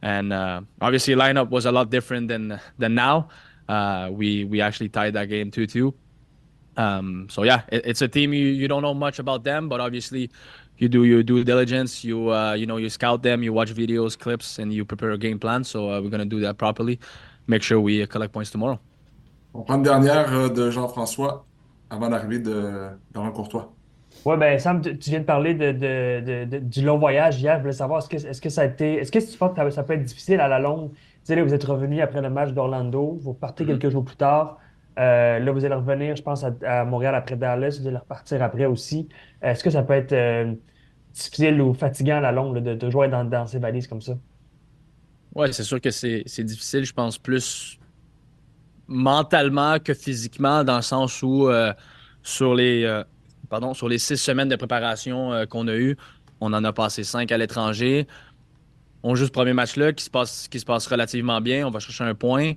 and 0.00 0.32
uh, 0.32 0.62
obviously 0.80 1.14
lineup 1.14 1.50
was 1.50 1.66
a 1.66 1.72
lot 1.72 1.90
different 1.90 2.28
than 2.28 2.58
than 2.78 2.94
now. 2.94 3.28
Uh, 3.68 4.08
we 4.10 4.44
we 4.44 4.60
actually 4.60 4.88
tied 4.88 5.12
that 5.14 5.28
game 5.28 5.50
two 5.50 5.66
two. 5.66 5.94
Um, 6.76 7.26
so 7.28 7.42
yeah, 7.42 7.62
it, 7.70 7.82
it's 7.84 8.02
a 8.02 8.08
team 8.08 8.32
you, 8.32 8.46
you 8.46 8.68
don't 8.68 8.82
know 8.82 8.94
much 8.94 9.18
about 9.18 9.44
them, 9.44 9.68
but 9.68 9.80
obviously 9.80 10.30
you 10.78 10.88
do 10.88 11.04
your 11.04 11.22
due 11.22 11.44
diligence. 11.44 12.04
You 12.04 12.30
uh, 12.32 12.54
you 12.54 12.66
know 12.66 12.78
you 12.78 12.88
scout 12.88 13.22
them, 13.22 13.42
you 13.42 13.52
watch 13.52 13.74
videos, 13.74 14.16
clips, 14.18 14.58
and 14.58 14.72
you 14.72 14.84
prepare 14.84 15.10
a 15.10 15.18
game 15.18 15.38
plan. 15.38 15.64
So 15.64 15.90
uh, 15.90 16.00
we're 16.00 16.10
gonna 16.10 16.24
do 16.24 16.40
that 16.40 16.54
properly. 16.56 16.98
Make 17.46 17.62
sure 17.62 17.80
we 17.80 18.06
collect 18.06 18.32
points 18.32 18.50
tomorrow. 18.50 18.78
On 19.54 19.62
prend 19.64 19.76
une 19.76 19.82
dernière 19.82 20.32
euh, 20.32 20.48
de 20.48 20.70
Jean-François 20.70 21.44
avant 21.90 22.08
l'arrivée 22.10 22.38
de 22.38 22.90
Laurent 23.14 23.32
Courtois. 23.32 23.72
Oui, 24.24 24.36
ben 24.36 24.58
Sam, 24.58 24.80
tu, 24.82 24.98
tu 24.98 25.10
viens 25.10 25.20
de 25.20 25.24
parler 25.24 25.54
de, 25.54 25.72
de- 25.72 26.20
de- 26.24 26.44
de- 26.44 26.58
du 26.58 26.82
long 26.82 26.98
voyage 26.98 27.40
hier. 27.40 27.56
Je 27.56 27.60
voulais 27.62 27.72
savoir, 27.72 28.00
est-ce 28.00 28.08
que, 28.08 28.16
est-ce 28.16 28.40
que 28.40 28.50
ça 28.50 28.62
a 28.62 28.64
été, 28.66 28.94
est-ce 28.94 29.10
que 29.12 29.18
tu 29.18 29.38
penses 29.38 29.56
que 29.56 29.70
ça 29.70 29.82
peut 29.84 29.94
être 29.94 30.04
difficile 30.04 30.40
à 30.40 30.48
la 30.48 30.58
longue? 30.58 30.90
Là, 31.28 31.44
vous 31.44 31.52
êtes 31.54 31.64
revenu 31.64 32.00
après 32.00 32.22
le 32.22 32.30
match 32.30 32.52
d'Orlando, 32.52 33.18
vous 33.20 33.34
partez 33.34 33.64
Mhm. 33.64 33.78
quelques 33.78 33.90
jours 33.90 34.04
plus 34.04 34.16
tard. 34.16 34.58
Euh, 34.98 35.38
là, 35.38 35.52
vous 35.52 35.64
allez 35.64 35.74
revenir, 35.74 36.16
je 36.16 36.22
pense, 36.22 36.42
à, 36.44 36.54
à 36.62 36.84
Montréal 36.84 37.14
après 37.14 37.36
Dallas, 37.36 37.78
vous 37.80 37.86
allez 37.86 37.96
repartir 37.98 38.42
après 38.42 38.64
aussi. 38.66 39.08
Est-ce 39.42 39.62
que 39.62 39.70
ça 39.70 39.82
peut 39.82 39.92
être 39.94 40.12
euh, 40.12 40.54
difficile 41.12 41.60
ou 41.60 41.74
fatigant 41.74 42.16
à 42.18 42.20
la 42.20 42.32
longue 42.32 42.54
là, 42.56 42.60
de, 42.62 42.74
de 42.74 42.90
jouer 42.90 43.08
dans, 43.08 43.24
dans 43.24 43.46
ces 43.46 43.58
valises 43.58 43.86
comme 43.88 44.00
ça? 44.00 44.14
Ouais, 45.34 45.52
c'est 45.52 45.64
sûr 45.64 45.80
que 45.80 45.90
c'est 45.90 46.24
difficile, 46.44 46.84
je 46.84 46.92
pense, 46.92 47.18
plus 47.18 47.78
mentalement 48.86 49.78
que 49.78 49.94
physiquement, 49.94 50.64
dans 50.64 50.76
le 50.76 50.82
sens 50.82 51.22
où 51.22 51.48
euh, 51.48 51.72
sur 52.22 52.54
les 52.54 53.02
pardon, 53.48 53.74
sur 53.74 53.88
les 53.88 53.98
six 53.98 54.16
semaines 54.16 54.48
de 54.48 54.56
préparation 54.56 55.46
qu'on 55.48 55.68
a 55.68 55.74
eues, 55.76 55.96
on 56.40 56.52
en 56.52 56.64
a 56.64 56.72
passé 56.72 57.04
cinq 57.04 57.32
à 57.32 57.38
l'étranger. 57.38 58.06
On 59.02 59.14
joue 59.14 59.26
ce 59.26 59.30
premier 59.30 59.52
match-là 59.52 59.92
qui 59.92 60.04
se 60.04 60.10
passe, 60.10 60.48
qui 60.48 60.58
se 60.60 60.64
passe 60.64 60.86
relativement 60.86 61.40
bien. 61.40 61.66
On 61.66 61.70
va 61.70 61.78
chercher 61.80 62.04
un 62.04 62.14
point. 62.14 62.54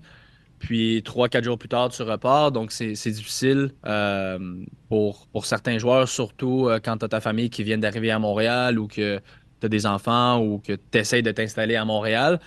Puis 0.62 1.02
trois, 1.04 1.28
quatre 1.28 1.44
jours 1.44 1.58
plus 1.58 1.70
tard, 1.70 1.90
tu 1.90 2.02
repars. 2.04 2.52
Donc, 2.52 2.72
c'est 2.72 2.94
difficile 3.12 3.72
euh, 3.86 4.64
pour, 4.90 5.28
certains 5.44 5.80
joueurs, 5.80 6.08
surtout 6.08 6.68
euh, 6.68 6.80
quand 6.84 6.98
tu 6.98 7.06
as 7.06 7.10
ta 7.10 7.20
famille 7.20 7.50
qui 7.50 7.64
vient 7.64 7.80
d'arriver 7.80 8.12
à 8.12 8.20
Montréal 8.20 8.78
ou 8.78 8.88
que 8.88 9.20
tu 9.60 9.66
as 9.66 9.70
des 9.70 9.86
enfants 9.86 10.40
ou 10.40 10.60
que 10.60 10.74
tu 10.74 10.98
essaies 10.98 11.24
de 11.24 11.32
t'installer 11.32 11.76
à 11.76 11.84
Montréal. 11.86 12.40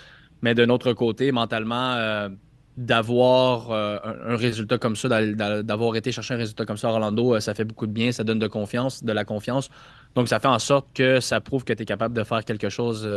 Mais 0.42 0.54
d'un 0.54 0.68
autre 0.68 0.92
côté, 0.92 1.32
mentalement, 1.32 1.94
euh, 1.94 2.28
d'avoir 2.76 3.70
un, 3.72 4.36
résultat 4.36 4.78
comme 4.78 4.96
ça, 4.96 5.08
d'a- 5.08 5.32
d'a- 5.32 5.62
d'avoir 5.62 5.94
été 5.96 6.10
chercher 6.12 6.34
un 6.34 6.38
résultat 6.38 6.64
comme 6.66 6.76
ça 6.76 6.88
à 6.88 6.92
Orlando, 6.92 7.38
ça 7.40 7.54
fait 7.54 7.64
beaucoup 7.64 7.86
de 7.86 7.92
bien, 7.92 8.10
ça 8.12 8.24
donne 8.24 8.40
de 8.40 9.12
la 9.12 9.24
confiance. 9.24 9.70
Donc, 10.14 10.28
ça 10.28 10.40
fait 10.40 10.48
en 10.48 10.58
sorte 10.58 10.88
que 10.94 11.20
ça 11.20 11.40
prouve 11.40 11.64
que 11.64 11.72
tu 11.72 11.82
es 11.82 11.86
capable 11.86 12.16
de 12.16 12.24
faire 12.24 12.44
quelque 12.44 12.68
chose, 12.68 13.08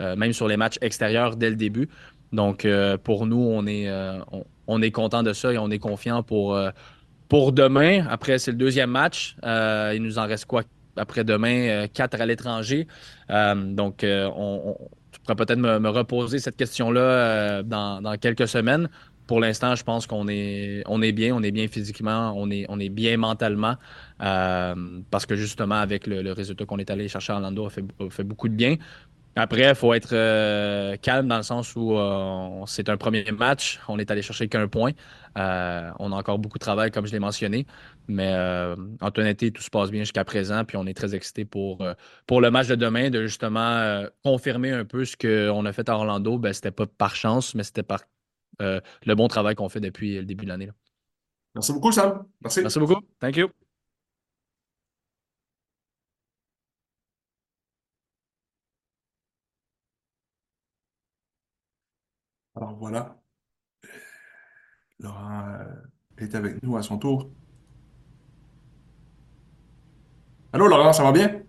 euh, 0.00 0.16
même 0.16 0.32
sur 0.32 0.48
les 0.48 0.56
matchs 0.56 0.78
extérieurs 0.80 1.36
dès 1.36 1.50
le 1.50 1.56
début. 1.56 1.88
Donc, 2.32 2.64
euh, 2.64 2.96
pour 2.98 3.26
nous, 3.26 3.40
on 3.40 3.66
est, 3.66 3.88
euh, 3.88 4.18
on, 4.66 4.80
content 4.90 5.22
de 5.22 5.32
ça 5.32 5.52
et 5.52 5.58
on 5.58 5.70
est 5.70 5.78
confiant 5.78 6.22
pour, 6.22 6.58
demain. 7.52 8.06
Après, 8.08 8.38
c'est 8.38 8.50
le 8.50 8.56
deuxième 8.56 8.90
match. 8.90 9.36
Il 9.44 10.00
nous 10.00 10.18
en 10.18 10.26
reste 10.26 10.46
quoi 10.46 10.62
après 10.96 11.24
demain? 11.24 11.86
Quatre 11.92 12.20
à 12.20 12.26
l'étranger. 12.26 12.86
Donc, 13.28 14.04
on, 14.04 14.76
on- 14.80 14.88
tu 15.12 15.20
pourrais 15.20 15.36
peut-être 15.36 15.58
me, 15.58 15.88
reposer 15.88 16.38
cette 16.38 16.56
question-là 16.56 17.62
dans, 17.62 18.16
quelques 18.20 18.48
semaines. 18.48 18.88
Pour 19.26 19.40
l'instant, 19.40 19.74
je 19.74 19.84
pense 19.84 20.06
qu'on 20.06 20.28
est, 20.28 21.12
bien, 21.12 21.34
on 21.34 21.42
est 21.42 21.50
bien 21.50 21.66
physiquement, 21.68 22.34
on 22.36 22.50
est, 22.50 22.88
bien 22.88 23.16
mentalement. 23.16 23.76
parce 24.18 25.26
que 25.26 25.36
justement, 25.36 25.76
avec 25.76 26.06
le, 26.06 26.22
le 26.22 26.32
résultat 26.32 26.64
qu'on 26.66 26.78
est 26.78 26.90
allé 26.90 27.08
chercher 27.08 27.32
à 27.32 27.36
Orlando, 27.36 27.66
a 27.66 27.70
fait, 27.70 27.84
a 28.00 28.10
fait 28.10 28.24
beaucoup 28.24 28.48
de 28.48 28.54
bien. 28.54 28.76
Après, 29.36 29.68
il 29.68 29.74
faut 29.74 29.92
être 29.94 30.12
euh, 30.12 30.96
calme 30.96 31.26
dans 31.26 31.38
le 31.38 31.42
sens 31.42 31.74
où 31.74 31.96
euh, 31.96 32.62
c'est 32.66 32.88
un 32.88 32.96
premier 32.96 33.24
match. 33.32 33.80
On 33.88 33.98
est 33.98 34.10
allé 34.10 34.22
chercher 34.22 34.48
qu'un 34.48 34.68
point. 34.68 34.92
Euh, 35.36 35.90
on 35.98 36.12
a 36.12 36.16
encore 36.16 36.38
beaucoup 36.38 36.58
de 36.58 36.64
travail, 36.64 36.92
comme 36.92 37.06
je 37.06 37.12
l'ai 37.12 37.18
mentionné. 37.18 37.66
Mais 38.06 38.32
en 39.00 39.06
toute 39.06 39.18
honnêteté, 39.18 39.50
tout 39.50 39.62
se 39.62 39.70
passe 39.70 39.90
bien 39.90 40.02
jusqu'à 40.02 40.24
présent. 40.24 40.64
Puis 40.64 40.76
on 40.76 40.86
est 40.86 40.94
très 40.94 41.14
excités 41.16 41.44
pour, 41.44 41.84
pour 42.26 42.40
le 42.40 42.50
match 42.50 42.68
de 42.68 42.76
demain, 42.76 43.10
de 43.10 43.22
justement 43.22 44.04
confirmer 44.22 44.70
un 44.70 44.84
peu 44.84 45.04
ce 45.04 45.16
qu'on 45.16 45.64
a 45.66 45.72
fait 45.72 45.88
à 45.88 45.96
Orlando. 45.96 46.38
Ben, 46.38 46.52
c'était 46.52 46.70
pas 46.70 46.86
par 46.86 47.16
chance, 47.16 47.54
mais 47.54 47.64
c'était 47.64 47.82
par 47.82 48.02
le 48.60 49.14
bon 49.14 49.26
travail 49.26 49.56
qu'on 49.56 49.68
fait 49.68 49.80
depuis 49.80 50.16
le 50.16 50.24
début 50.24 50.44
de 50.44 50.50
l'année. 50.50 50.70
Merci 51.56 51.72
beaucoup, 51.72 51.90
Sam. 51.90 52.24
Merci. 52.40 52.60
Merci 52.60 52.78
beaucoup. 52.78 53.00
Thank 53.20 53.36
you. 53.36 53.63
Alors 62.56 62.76
voilà, 62.76 63.16
Laurent 65.00 65.44
euh, 65.48 65.64
est 66.18 66.34
avec 66.36 66.62
nous 66.62 66.76
à 66.76 66.82
son 66.82 66.98
tour. 66.98 67.28
Allô, 70.52 70.68
Laurent, 70.68 70.92
ça 70.92 71.02
va 71.02 71.10
bien? 71.10 71.42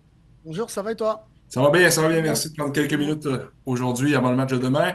Bonjour, 0.44 0.68
ça 0.68 0.82
va 0.82 0.92
et 0.92 0.96
toi? 0.96 1.28
Ça 1.48 1.62
va 1.62 1.70
bien, 1.70 1.88
ça 1.90 2.02
va 2.02 2.08
bien. 2.08 2.22
Merci 2.22 2.50
de 2.50 2.56
prendre 2.56 2.72
quelques 2.72 2.94
minutes 2.94 3.26
euh, 3.26 3.52
aujourd'hui 3.64 4.16
avant 4.16 4.30
le 4.30 4.36
match 4.36 4.50
de 4.50 4.58
demain. 4.58 4.94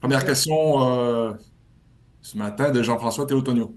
Première 0.00 0.24
question 0.24 0.82
euh, 0.88 1.34
ce 2.22 2.38
matin 2.38 2.70
de 2.70 2.82
Jean-François 2.82 3.26
Théotonio. 3.26 3.76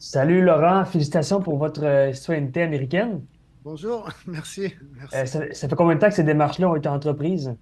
Salut 0.00 0.42
Laurent, 0.42 0.84
félicitations 0.84 1.40
pour 1.40 1.58
votre 1.58 2.10
citoyenneté 2.12 2.62
américaine. 2.62 3.24
Bonjour, 3.62 4.08
merci, 4.26 4.74
merci. 4.96 5.16
Euh, 5.16 5.26
ça, 5.26 5.52
ça 5.52 5.68
fait 5.68 5.76
combien 5.76 5.94
de 5.94 6.00
temps 6.00 6.08
que 6.08 6.14
ces 6.14 6.24
démarches-là 6.24 6.68
ont 6.70 6.76
été 6.76 6.88
entreprises? 6.88 7.54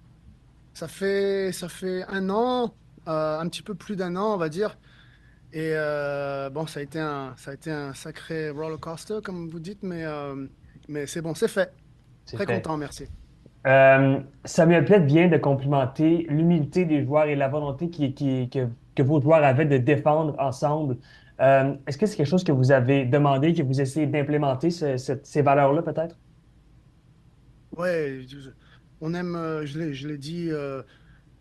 Ça 0.77 0.87
fait, 0.87 1.51
ça 1.53 1.69
fait 1.69 2.03
un 2.07 2.29
an, 2.29 2.71
euh, 3.07 3.39
un 3.39 3.49
petit 3.49 3.63
peu 3.63 3.73
plus 3.73 3.95
d'un 3.95 4.15
an, 4.15 4.35
on 4.35 4.37
va 4.37 4.47
dire. 4.47 4.77
Et 5.51 5.71
euh, 5.73 6.51
bon, 6.51 6.67
ça 6.67 6.81
a 6.81 6.83
été 6.83 6.99
un, 6.99 7.33
ça 7.35 7.49
a 7.49 7.53
été 7.55 7.71
un 7.71 7.95
sacré 7.95 8.51
roller 8.51 8.79
coaster, 8.79 9.19
comme 9.23 9.49
vous 9.49 9.59
dites, 9.59 9.81
mais, 9.81 10.05
euh, 10.05 10.45
mais 10.87 11.07
c'est 11.07 11.21
bon, 11.23 11.33
c'est 11.33 11.47
fait. 11.47 11.73
Très 12.31 12.45
fait. 12.45 12.53
content, 12.61 12.77
merci. 12.77 13.05
Samuel 14.45 14.85
Plett 14.85 15.03
vient 15.03 15.27
de 15.27 15.37
complimenter 15.37 16.27
l'humilité 16.29 16.85
des 16.85 17.03
joueurs 17.03 17.25
et 17.25 17.35
la 17.35 17.47
volonté 17.49 17.89
qui, 17.89 18.13
qui- 18.13 18.47
que, 18.51 18.67
que 18.95 19.01
vos 19.01 19.19
joueurs 19.19 19.43
avaient 19.43 19.65
de 19.65 19.77
défendre 19.79 20.35
ensemble. 20.39 20.97
Euh, 21.41 21.73
est-ce 21.87 21.97
que 21.97 22.05
c'est 22.05 22.17
quelque 22.17 22.29
chose 22.29 22.43
que 22.43 22.51
vous 22.51 22.71
avez 22.71 23.05
demandé, 23.05 23.53
que 23.55 23.63
vous 23.63 23.81
essayez 23.81 24.05
d'implémenter, 24.05 24.69
ce- 24.69 24.97
ces 25.23 25.41
valeurs-là 25.41 25.81
peut-être? 25.81 26.19
Je- 28.27 28.51
on 29.01 29.13
aime, 29.13 29.35
euh, 29.35 29.65
je 29.65 29.79
l'ai, 29.79 29.93
je 29.93 30.07
l'ai 30.07 30.17
dit, 30.17 30.49
euh, 30.51 30.81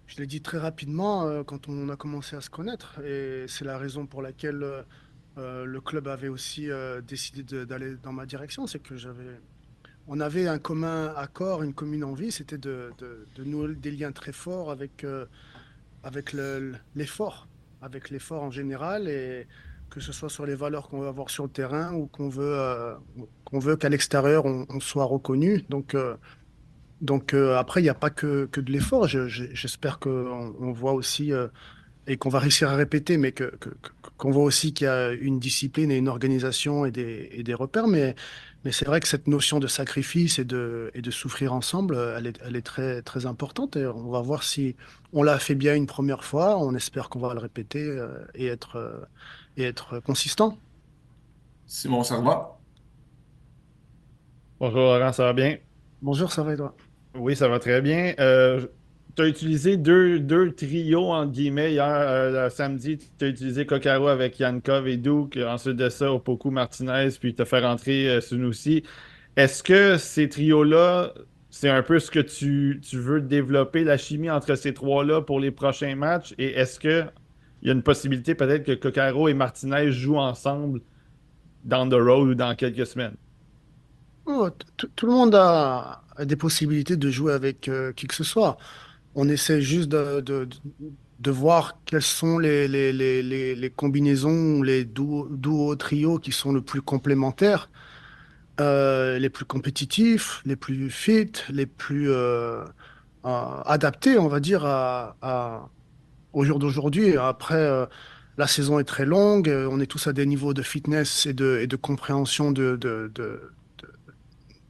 je 0.06 0.18
l'ai 0.18 0.26
dit 0.26 0.40
très 0.40 0.58
rapidement 0.58 1.26
euh, 1.26 1.42
quand 1.42 1.68
on 1.68 1.88
a 1.88 1.96
commencé 1.96 2.36
à 2.36 2.40
se 2.40 2.50
connaître. 2.50 3.00
Et 3.04 3.46
c'est 3.48 3.64
la 3.64 3.78
raison 3.78 4.06
pour 4.06 4.22
laquelle 4.22 4.84
le 5.36 5.80
club 5.80 6.08
avait 6.08 6.28
aussi 6.28 6.68
décidé 7.06 7.66
d'aller 7.66 7.96
dans 8.02 8.12
ma 8.12 8.24
direction. 8.24 8.66
C'est 8.66 8.78
que 8.78 8.96
j'avais, 8.96 9.38
on 10.06 10.20
avait 10.20 10.48
un 10.48 10.58
commun 10.58 11.12
accord, 11.14 11.62
une 11.62 11.74
commune 11.74 12.04
envie, 12.04 12.32
c'était 12.32 12.56
de, 12.56 12.90
de, 12.98 13.26
de, 13.34 13.44
nouer 13.44 13.74
des 13.74 13.90
liens 13.90 14.12
très 14.12 14.32
forts 14.32 14.70
avec, 14.70 15.04
avec 16.02 16.34
l'effort, 16.94 17.48
avec 17.82 18.08
l'effort 18.08 18.42
en 18.42 18.50
général. 18.50 19.08
Et 19.08 19.46
que 19.90 20.00
ce 20.00 20.10
soit 20.10 20.30
sur 20.30 20.46
les 20.46 20.54
valeurs 20.54 20.88
qu'on 20.88 21.00
veut 21.00 21.08
avoir 21.08 21.28
sur 21.30 21.44
le 21.44 21.50
terrain 21.50 21.92
ou 21.92 22.06
qu'on 22.06 22.30
veut, 22.30 22.96
qu'on 23.44 23.58
veut 23.58 23.76
qu'à 23.76 23.90
l'extérieur 23.90 24.46
on, 24.46 24.66
on, 24.70 24.80
soit 24.80 25.04
reconnu. 25.04 25.66
Donc, 25.68 25.94
donc 27.00 27.34
euh, 27.34 27.56
après, 27.56 27.80
il 27.80 27.84
n'y 27.84 27.90
a 27.90 27.94
pas 27.94 28.10
que, 28.10 28.46
que 28.46 28.60
de 28.60 28.72
l'effort. 28.72 29.06
J'espère 29.08 29.98
qu'on 29.98 30.54
on 30.60 30.72
voit 30.72 30.92
aussi, 30.92 31.32
euh, 31.32 31.48
et 32.06 32.16
qu'on 32.16 32.28
va 32.28 32.38
réussir 32.38 32.70
à 32.70 32.76
répéter, 32.76 33.18
mais 33.18 33.32
qu'on 33.32 33.50
que, 33.58 33.70
qu'on 34.16 34.30
voit 34.30 34.44
aussi 34.44 34.72
qu'il 34.72 34.86
y 34.86 34.88
a 34.88 35.12
une 35.12 35.38
discipline 35.38 35.90
et 35.90 35.96
une 35.98 36.08
organisation 36.08 36.86
et 36.86 36.90
des, 36.90 37.28
et 37.32 37.42
des 37.42 37.54
repères. 37.54 37.86
Mais, 37.88 38.14
mais 38.64 38.72
c'est 38.72 38.86
vrai 38.86 39.00
que 39.00 39.08
cette 39.08 39.26
notion 39.28 39.60
de 39.60 39.66
sacrifice 39.66 40.38
et 40.38 40.44
de, 40.44 40.90
et 40.94 41.02
de 41.02 41.10
souffrir 41.10 41.52
ensemble, 41.52 41.96
elle 42.16 42.28
est, 42.28 42.38
elle 42.44 42.56
est 42.56 42.62
très, 42.66 43.02
très 43.02 43.26
importante. 43.26 43.76
Et 43.76 43.86
on 43.86 44.10
va 44.10 44.20
voir 44.22 44.42
si 44.42 44.76
on 45.12 45.22
l'a 45.22 45.38
fait 45.38 45.54
bien 45.54 45.74
une 45.74 45.86
première 45.86 46.24
fois. 46.24 46.58
On 46.58 46.74
espère 46.74 47.08
qu'on 47.08 47.20
va 47.20 47.34
le 47.34 47.40
répéter 47.40 47.84
euh, 47.84 48.24
et, 48.34 48.46
être, 48.46 49.08
et 49.56 49.64
être 49.64 50.00
consistant. 50.00 50.58
Simon, 51.66 52.04
ça 52.04 52.20
va? 52.20 52.58
Bonjour 54.58 54.80
Laurent, 54.80 55.12
ça 55.12 55.24
va 55.24 55.32
bien? 55.32 55.58
Bonjour, 56.00 56.30
ça 56.30 56.42
va 56.42 56.54
et 56.54 56.56
toi? 56.56 56.74
Oui, 57.18 57.36
ça 57.36 57.48
va 57.48 57.58
très 57.58 57.80
bien. 57.80 58.14
Euh, 58.20 58.66
tu 59.16 59.22
as 59.22 59.28
utilisé 59.28 59.76
deux, 59.76 60.52
trios, 60.52 61.12
entre 61.12 61.32
guillemets, 61.32 61.72
hier, 61.72 61.86
euh, 61.86 62.50
samedi. 62.50 62.98
Tu 63.18 63.24
as 63.24 63.28
utilisé 63.28 63.64
Kokaro 63.64 64.08
avec 64.08 64.38
Yankov 64.38 64.86
et 64.88 64.96
Duke. 64.96 65.38
Ensuite 65.38 65.76
de 65.76 65.88
ça, 65.88 66.12
Opoku 66.12 66.50
Martinez, 66.50 67.08
puis 67.18 67.34
tu 67.34 67.42
as 67.42 67.44
fait 67.44 67.60
rentrer 67.60 68.08
euh, 68.08 68.20
Sunusi. 68.20 68.82
Est-ce 69.36 69.62
que 69.62 69.96
ces 69.96 70.28
trios-là, 70.28 71.14
c'est 71.50 71.70
un 71.70 71.82
peu 71.82 71.98
ce 71.98 72.10
que 72.10 72.20
tu, 72.20 72.80
veux 72.92 73.20
développer, 73.20 73.84
la 73.84 73.96
chimie 73.96 74.30
entre 74.30 74.54
ces 74.54 74.74
trois-là 74.74 75.22
pour 75.22 75.40
les 75.40 75.50
prochains 75.50 75.94
matchs? 75.94 76.34
Et 76.38 76.52
est-ce 76.52 76.78
qu'il 76.78 77.10
y 77.62 77.70
a 77.70 77.72
une 77.72 77.82
possibilité 77.82 78.34
peut-être 78.34 78.64
que 78.64 78.72
Kokaro 78.72 79.28
et 79.28 79.34
Martinez 79.34 79.92
jouent 79.92 80.18
ensemble 80.18 80.80
dans 81.64 81.88
the 81.88 81.94
road 81.94 82.28
ou 82.28 82.34
dans 82.34 82.54
quelques 82.54 82.86
semaines? 82.86 83.16
Oh, 84.26 84.50
tout 84.76 85.06
le 85.06 85.12
monde 85.12 85.34
a, 85.34 86.02
des 86.24 86.36
possibilités 86.36 86.96
de 86.96 87.10
jouer 87.10 87.32
avec 87.32 87.68
euh, 87.68 87.92
qui 87.92 88.06
que 88.06 88.14
ce 88.14 88.24
soit. 88.24 88.56
On 89.14 89.28
essaie 89.28 89.60
juste 89.60 89.88
de, 89.88 90.20
de, 90.20 91.30
voir 91.30 91.78
quelles 91.86 92.02
sont 92.02 92.38
les, 92.38 92.68
les, 92.68 92.92
les, 92.92 93.54
les 93.54 93.70
combinaisons, 93.70 94.62
les 94.62 94.84
duos, 94.84 95.28
duos, 95.30 95.74
trios 95.76 96.18
qui 96.18 96.32
sont 96.32 96.52
le 96.52 96.60
plus 96.60 96.82
complémentaires, 96.82 97.70
euh, 98.60 99.18
les 99.18 99.30
plus 99.30 99.44
compétitifs, 99.44 100.42
les 100.44 100.56
plus 100.56 100.90
fit, 100.90 101.32
les 101.50 101.66
plus 101.66 102.10
euh, 102.10 102.64
adaptés, 103.24 104.18
on 104.18 104.28
va 104.28 104.40
dire, 104.40 104.64
à, 104.66 105.70
au 106.32 106.44
jour 106.44 106.58
d'aujourd'hui. 106.58 107.16
Après, 107.16 107.86
la 108.36 108.46
saison 108.46 108.78
est 108.78 108.84
très 108.84 109.06
longue, 109.06 109.48
on 109.48 109.80
est 109.80 109.86
tous 109.86 110.06
à 110.06 110.12
des 110.12 110.26
niveaux 110.26 110.52
de 110.52 110.62
fitness 110.62 111.24
et 111.24 111.32
de, 111.32 111.58
et 111.62 111.66
de 111.66 111.76
compréhension 111.76 112.52
de, 112.52 112.76
de 112.76 113.10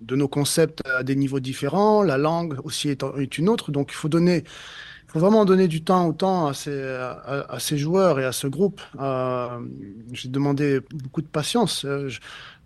de 0.00 0.16
nos 0.16 0.28
concepts 0.28 0.86
à 0.86 1.02
des 1.02 1.16
niveaux 1.16 1.40
différents. 1.40 2.02
La 2.02 2.18
langue 2.18 2.58
aussi 2.64 2.88
est, 2.88 3.02
est 3.18 3.38
une 3.38 3.48
autre. 3.48 3.70
Donc, 3.70 3.90
il 3.92 3.94
faut 3.94 4.08
donner, 4.08 4.44
il 4.44 5.10
faut 5.10 5.18
vraiment 5.18 5.44
donner 5.44 5.68
du 5.68 5.82
temps 5.82 6.06
au 6.06 6.12
temps 6.12 6.46
à 6.46 6.54
ces, 6.54 6.82
à, 6.82 7.56
ces 7.58 7.78
joueurs 7.78 8.20
et 8.20 8.24
à 8.24 8.32
ce 8.32 8.46
groupe. 8.46 8.80
Euh, 9.00 9.60
J'ai 10.12 10.28
demandé 10.28 10.80
beaucoup 10.92 11.22
de 11.22 11.26
patience. 11.26 11.84
Euh, 11.84 12.10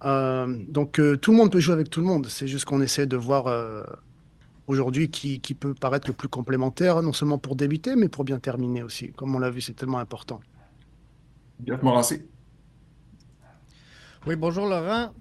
euh, 0.05 0.57
donc, 0.69 0.99
euh, 0.99 1.17
tout 1.17 1.31
le 1.31 1.37
monde 1.37 1.53
peut 1.53 1.61
jouer 1.61 1.75
avec 1.75 1.91
tout 1.91 2.01
le 2.01 2.07
monde. 2.07 2.27
C'est 2.27 2.49
juste 2.49 2.65
qu'on 2.65 2.81
essaie 2.81 3.07
de 3.07 3.17
voir 3.17 3.47
aujourd'hui 4.67 5.11
qui, 5.11 5.41
qui, 5.41 5.55
peut 5.55 5.75
paraître 5.75 6.07
le 6.09 6.15
plus 6.15 6.29
complémentaire, 6.29 7.03
non 7.03 7.13
seulement 7.13 7.39
pour 7.39 7.57
débuter, 7.57 7.97
mais 7.97 8.09
pour 8.09 8.25
bien 8.25 8.39
terminer 8.39 8.83
aussi. 8.83 9.13
Comme 9.13 9.35
on 9.35 9.39
l'a 9.39 9.51
vu, 9.51 9.61
c'est 9.61 9.75
tellement 9.75 9.99
important. 9.99 10.41
Oui, 14.27 14.37
bonjour 14.37 14.67
Laurent. 14.67 15.13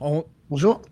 On... 0.00 0.24
Bonjour 0.50 0.82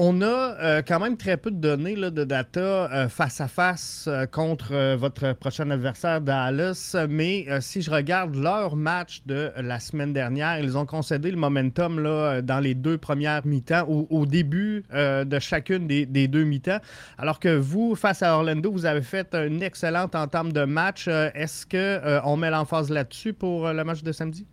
on 0.00 0.22
a 0.22 0.26
euh, 0.26 0.82
quand 0.86 1.00
même 1.00 1.16
très 1.16 1.36
peu 1.36 1.50
de 1.50 1.56
données 1.56 1.96
de 1.96 2.24
data 2.24 2.60
euh, 2.60 3.08
face 3.08 3.40
à 3.40 3.48
face 3.48 4.04
euh, 4.06 4.26
contre 4.26 4.94
votre 4.94 5.32
prochain 5.32 5.68
adversaire 5.70 6.20
Dallas, 6.20 6.94
mais 7.08 7.46
si 7.60 7.82
je 7.82 7.90
regarde 7.90 8.36
leur 8.36 8.76
match 8.76 9.22
de 9.26 9.50
la 9.56 9.80
semaine 9.80 10.12
dernière, 10.12 10.60
ils 10.60 10.78
ont 10.78 10.86
concédé 10.86 11.32
le 11.32 11.36
momentum 11.36 11.96
dans 12.42 12.60
les 12.60 12.74
deux 12.74 12.96
premières 12.96 13.44
mi-temps, 13.44 13.86
au, 13.88 14.26
début 14.26 14.84
de 14.92 15.38
chacune 15.40 15.86
des, 15.86 16.28
deux 16.28 16.44
mi-temps, 16.44 16.78
alors 17.18 17.40
que 17.40 17.56
vous, 17.56 17.96
face 17.96 18.22
à 18.22 18.36
Orlando, 18.36 18.70
vous 18.70 18.86
avez 18.86 19.02
fait 19.02 19.34
une 19.34 19.62
excellente 19.62 20.14
entame 20.14 20.52
de 20.52 20.64
match. 20.64 21.08
Est-ce 21.08 21.66
qu'on 21.66 22.36
met 22.36 22.50
l'emphase 22.50 22.90
là-dessus 22.90 23.32
pour 23.32 23.68
le 23.72 23.84
match 23.84 24.02
de 24.02 24.12
samedi? 24.12 24.46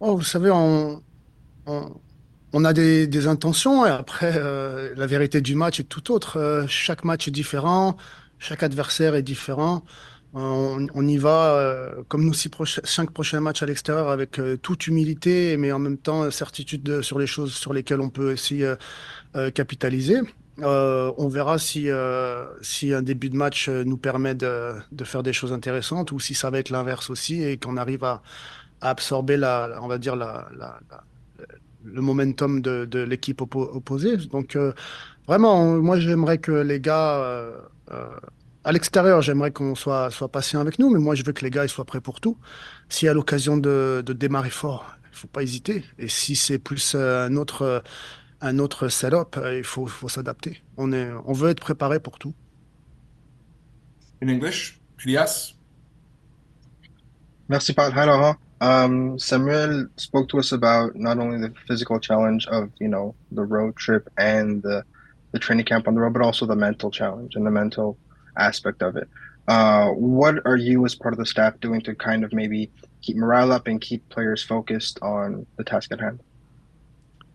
Oh, 0.00 0.16
vous 0.16 0.22
savez, 0.22 0.50
on 0.50 1.02
on 1.68 1.92
a 2.64 2.72
des, 2.72 3.26
intentions 3.26 3.84
et 3.86 3.90
après, 3.90 4.32
euh, 4.36 4.94
la 4.96 5.06
vérité 5.06 5.40
du 5.40 5.54
match 5.54 5.80
est 5.80 5.84
tout 5.84 6.12
autre. 6.12 6.38
Euh, 6.38 6.66
chaque 6.66 7.04
match 7.04 7.28
est 7.28 7.30
différent, 7.30 7.96
chaque 8.38 8.62
adversaire 8.62 9.14
est 9.14 9.22
différent. 9.22 9.84
Euh, 10.34 10.86
on, 10.94 11.08
y 11.08 11.16
va, 11.16 11.90
comme 12.08 12.24
nous, 12.24 12.34
cinq 12.34 13.10
prochains 13.10 13.40
matchs 13.40 13.62
à 13.62 13.66
l'extérieur, 13.66 14.08
avec 14.08 14.40
toute 14.62 14.86
humilité, 14.86 15.56
mais 15.56 15.72
en 15.72 15.78
même 15.78 15.98
temps 15.98 16.30
certitude 16.30 17.02
sur 17.02 17.18
les 17.18 17.26
choses 17.26 17.54
sur 17.54 17.72
lesquelles 17.72 18.00
on 18.00 18.10
peut 18.10 18.32
aussi 18.32 18.62
capitaliser. 19.54 20.20
on 20.58 21.28
verra 21.28 21.58
si, 21.58 21.90
un 21.90 23.02
début 23.02 23.30
de 23.30 23.36
match 23.36 23.68
nous 23.68 23.96
permet 23.96 24.34
de, 24.34 24.74
faire 25.04 25.22
des 25.22 25.32
choses 25.32 25.52
intéressantes 25.52 26.12
ou 26.12 26.20
si 26.20 26.34
ça 26.34 26.50
va 26.50 26.58
être 26.58 26.70
l'inverse 26.70 27.08
aussi 27.08 27.42
et 27.42 27.56
qu'on 27.56 27.78
arrive 27.78 28.04
à, 28.04 28.22
absorber 28.80 29.36
la, 29.38 29.80
on 29.82 29.88
va 29.88 29.98
dire 29.98 30.14
la 30.14 30.46
le 31.92 32.00
momentum 32.00 32.60
de, 32.60 32.84
de 32.84 33.00
l'équipe 33.00 33.40
opposée. 33.40 34.16
Donc, 34.16 34.56
euh, 34.56 34.72
vraiment, 35.26 35.76
moi, 35.78 35.98
j'aimerais 35.98 36.38
que 36.38 36.52
les 36.52 36.80
gars, 36.80 37.16
euh, 37.16 37.58
euh, 37.90 38.08
à 38.64 38.72
l'extérieur, 38.72 39.22
j'aimerais 39.22 39.50
qu'on 39.50 39.74
soit, 39.74 40.10
soit 40.10 40.28
patient 40.28 40.60
avec 40.60 40.78
nous, 40.78 40.90
mais 40.90 40.98
moi, 40.98 41.14
je 41.14 41.24
veux 41.24 41.32
que 41.32 41.44
les 41.44 41.50
gars 41.50 41.64
ils 41.64 41.68
soient 41.68 41.84
prêts 41.84 42.00
pour 42.00 42.20
tout. 42.20 42.36
S'il 42.88 43.06
y 43.06 43.08
a 43.08 43.14
l'occasion 43.14 43.56
de, 43.56 44.02
de, 44.04 44.12
démarrer 44.12 44.50
fort, 44.50 44.96
il 45.04 45.10
ne 45.10 45.16
faut 45.16 45.28
pas 45.28 45.42
hésiter. 45.42 45.84
Et 45.98 46.08
si 46.08 46.36
c'est 46.36 46.58
plus 46.58 46.94
un 46.94 47.36
autre, 47.36 47.82
un 48.40 48.58
autre 48.58 48.88
setup, 48.88 49.38
il 49.56 49.64
faut, 49.64 49.86
faut 49.86 50.08
s'adapter. 50.08 50.62
On, 50.76 50.92
est, 50.92 51.10
on 51.26 51.32
veut 51.32 51.50
être 51.50 51.60
préparé 51.60 52.00
pour 52.00 52.18
tout. 52.18 52.34
In 54.22 54.28
English, 54.28 54.80
Elias? 55.04 55.54
Merci, 57.48 57.74
Laurent. 57.76 58.36
Um, 58.60 59.18
Samuel 59.18 59.88
spoke 59.96 60.28
to 60.30 60.38
us 60.38 60.52
about 60.52 60.96
not 60.96 61.18
only 61.18 61.38
the 61.38 61.54
physical 61.66 62.00
challenge 62.00 62.46
of 62.48 62.70
you 62.80 62.88
know 62.88 63.14
the 63.30 63.44
road 63.44 63.76
trip 63.76 64.08
and 64.18 64.62
the 64.62 64.84
the 65.32 65.38
training 65.38 65.66
camp 65.66 65.86
on 65.86 65.94
the 65.94 66.00
road, 66.00 66.14
but 66.14 66.22
also 66.22 66.46
the 66.46 66.56
mental 66.56 66.90
challenge 66.90 67.36
and 67.36 67.46
the 67.46 67.50
mental 67.50 67.98
aspect 68.36 68.82
of 68.82 68.96
it. 68.96 69.08
Uh, 69.46 69.90
what 69.90 70.44
are 70.46 70.56
you, 70.56 70.84
as 70.84 70.94
part 70.94 71.14
of 71.14 71.18
the 71.18 71.26
staff, 71.26 71.58
doing 71.60 71.80
to 71.82 71.94
kind 71.94 72.24
of 72.24 72.32
maybe 72.32 72.70
keep 73.00 73.16
morale 73.16 73.52
up 73.52 73.66
and 73.66 73.80
keep 73.80 74.06
players 74.08 74.42
focused 74.42 74.98
on 75.02 75.46
the 75.56 75.64
task 75.64 75.92
at 75.92 76.00
hand? 76.00 76.20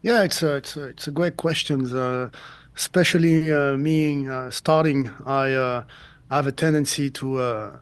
Yeah, 0.02 0.24
it's 0.24 0.44
a 0.44 0.56
it's 0.56 0.76
a, 0.76 0.84
it's 0.86 1.08
a 1.08 1.12
great 1.12 1.38
question. 1.38 1.96
Uh, 1.96 2.30
especially 2.76 3.52
uh, 3.52 3.78
me 3.78 4.28
uh, 4.28 4.50
starting, 4.50 5.10
I 5.26 5.54
uh, 5.54 5.84
have 6.30 6.48
a 6.48 6.52
tendency 6.52 7.10
to 7.12 7.40
uh, 7.40 7.78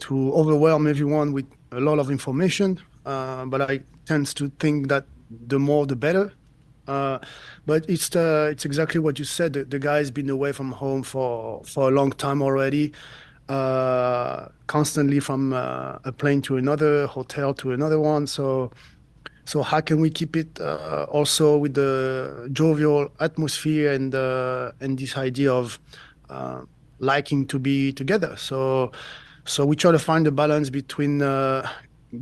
to 0.00 0.32
overwhelm 0.34 0.86
everyone 0.86 1.32
with 1.32 1.46
a 1.76 1.80
lot 1.80 1.98
of 1.98 2.10
information, 2.10 2.80
uh, 3.04 3.44
but 3.46 3.60
I 3.62 3.80
tend 4.06 4.28
to 4.36 4.50
think 4.58 4.88
that 4.88 5.04
the 5.48 5.58
more 5.58 5.86
the 5.86 5.96
better. 5.96 6.32
Uh, 6.86 7.18
but 7.66 7.88
it's 7.88 8.10
the, 8.10 8.48
it's 8.52 8.64
exactly 8.64 9.00
what 9.00 9.18
you 9.18 9.24
said. 9.24 9.54
The, 9.54 9.78
guy's 9.78 10.10
been 10.10 10.28
away 10.28 10.52
from 10.52 10.70
home 10.72 11.02
for 11.02 11.62
for 11.64 11.88
a 11.88 11.90
long 11.90 12.12
time 12.12 12.42
already, 12.42 12.92
uh, 13.48 14.48
constantly 14.66 15.20
from 15.20 15.54
uh, 15.54 15.98
a 16.04 16.12
plane 16.12 16.42
to 16.42 16.56
another, 16.58 17.06
hotel 17.06 17.54
to 17.54 17.72
another 17.72 17.98
one. 17.98 18.26
So, 18.26 18.70
so 19.46 19.62
how 19.62 19.80
can 19.80 20.00
we 20.00 20.10
keep 20.10 20.36
it 20.36 20.60
uh, 20.60 21.06
also 21.08 21.56
with 21.56 21.74
the 21.74 22.48
jovial 22.52 23.10
atmosphere 23.20 23.92
and 23.92 24.14
uh, 24.14 24.72
and 24.80 24.98
this 24.98 25.16
idea 25.16 25.52
of 25.52 25.78
liking 26.98 27.46
to 27.46 27.58
be 27.58 27.92
together? 27.92 28.36
So 28.36 28.92
so 29.44 29.64
we 29.66 29.76
try 29.76 29.92
to 29.92 29.98
find 29.98 30.26
a 30.26 30.30
balance 30.30 30.70
between 30.70 31.22
uh, 31.22 31.68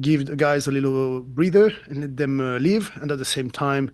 give 0.01 0.27
the 0.27 0.37
guys 0.37 0.67
a 0.67 0.73
little 0.73 1.21
breather 1.21 1.73
and 1.89 2.01
let 2.01 2.17
them 2.17 2.41
uh. 2.41 2.91
And 3.01 3.11
at 3.11 3.19
the 3.19 3.25
same 3.25 3.51
time, 3.51 3.91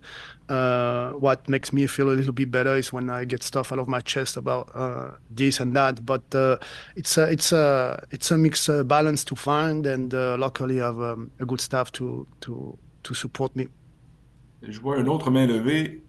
uh, 0.49 1.11
what 1.11 1.47
makes 1.47 1.71
me 1.71 1.85
feel 1.87 2.09
a 2.09 2.15
little 2.15 2.33
bit 2.33 2.49
better 2.49 2.75
is 2.75 2.91
when 2.91 3.09
I 3.09 3.25
get 3.25 3.43
stuff 3.43 3.71
out 3.71 3.79
of 3.79 3.87
my 3.87 4.01
chest 4.01 4.37
about 4.37 4.71
uh, 4.73 5.11
this 5.29 5.59
and 5.59 5.75
that. 5.75 6.05
But 6.05 6.23
uh, 6.33 6.57
it's 6.95 7.17
a 7.17 7.23
it's 7.31 7.51
a 7.51 8.03
it's 8.11 8.31
a 8.31 8.37
mixed 8.37 8.69
uh, 8.69 8.83
balance 8.83 9.23
to 9.25 9.35
find, 9.35 9.85
and 9.85 10.13
luckily 10.13 10.81
I 10.81 10.85
have 10.85 10.99
um, 11.01 11.31
a 11.39 11.45
good 11.45 11.61
staff 11.61 11.91
to 11.93 12.25
to 12.41 12.77
to 13.03 13.13
support 13.13 13.55
me. 13.55 13.67
Je 14.61 14.79
vois 14.79 14.97
une 14.97 15.07
autre 15.07 15.31
main 15.31 15.47
levée. 15.47 16.01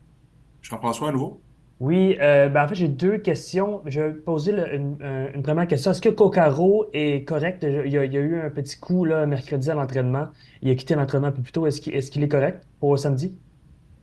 Jean-François, 0.62 1.08
à 1.08 1.12
nouveau. 1.12 1.40
Oui, 1.80 2.16
euh, 2.20 2.48
ben 2.50 2.64
en 2.64 2.68
fait, 2.68 2.74
j'ai 2.74 2.88
deux 2.88 3.18
questions. 3.18 3.82
Je 3.86 4.00
vais 4.02 4.12
poser 4.14 4.52
le- 4.52 4.74
une, 4.74 4.98
un- 5.02 5.32
une 5.32 5.42
première 5.42 5.66
question. 5.66 5.90
Est-ce 5.92 6.02
que 6.02 6.10
Kokaro 6.10 6.90
est 6.92 7.24
correct? 7.26 7.62
Il 7.62 7.90
y 7.90 7.96
a, 7.98 8.04
il 8.04 8.12
y 8.12 8.18
a 8.18 8.20
eu 8.20 8.38
un 8.40 8.50
petit 8.50 8.78
coup 8.78 9.04
là, 9.06 9.26
mercredi 9.26 9.70
à 9.70 9.74
l'entraînement. 9.74 10.28
Il 10.60 10.70
a 10.70 10.74
quitté 10.74 10.94
l'entraînement 10.94 11.28
un 11.28 11.32
peu 11.32 11.42
plus 11.42 11.52
tôt. 11.52 11.66
Est-ce 11.66 11.80
qu'il 11.80 11.94
est-ce 11.94 12.10
qu'il 12.10 12.22
est 12.22 12.28
correct 12.28 12.68
pour 12.80 12.98
samedi? 12.98 13.38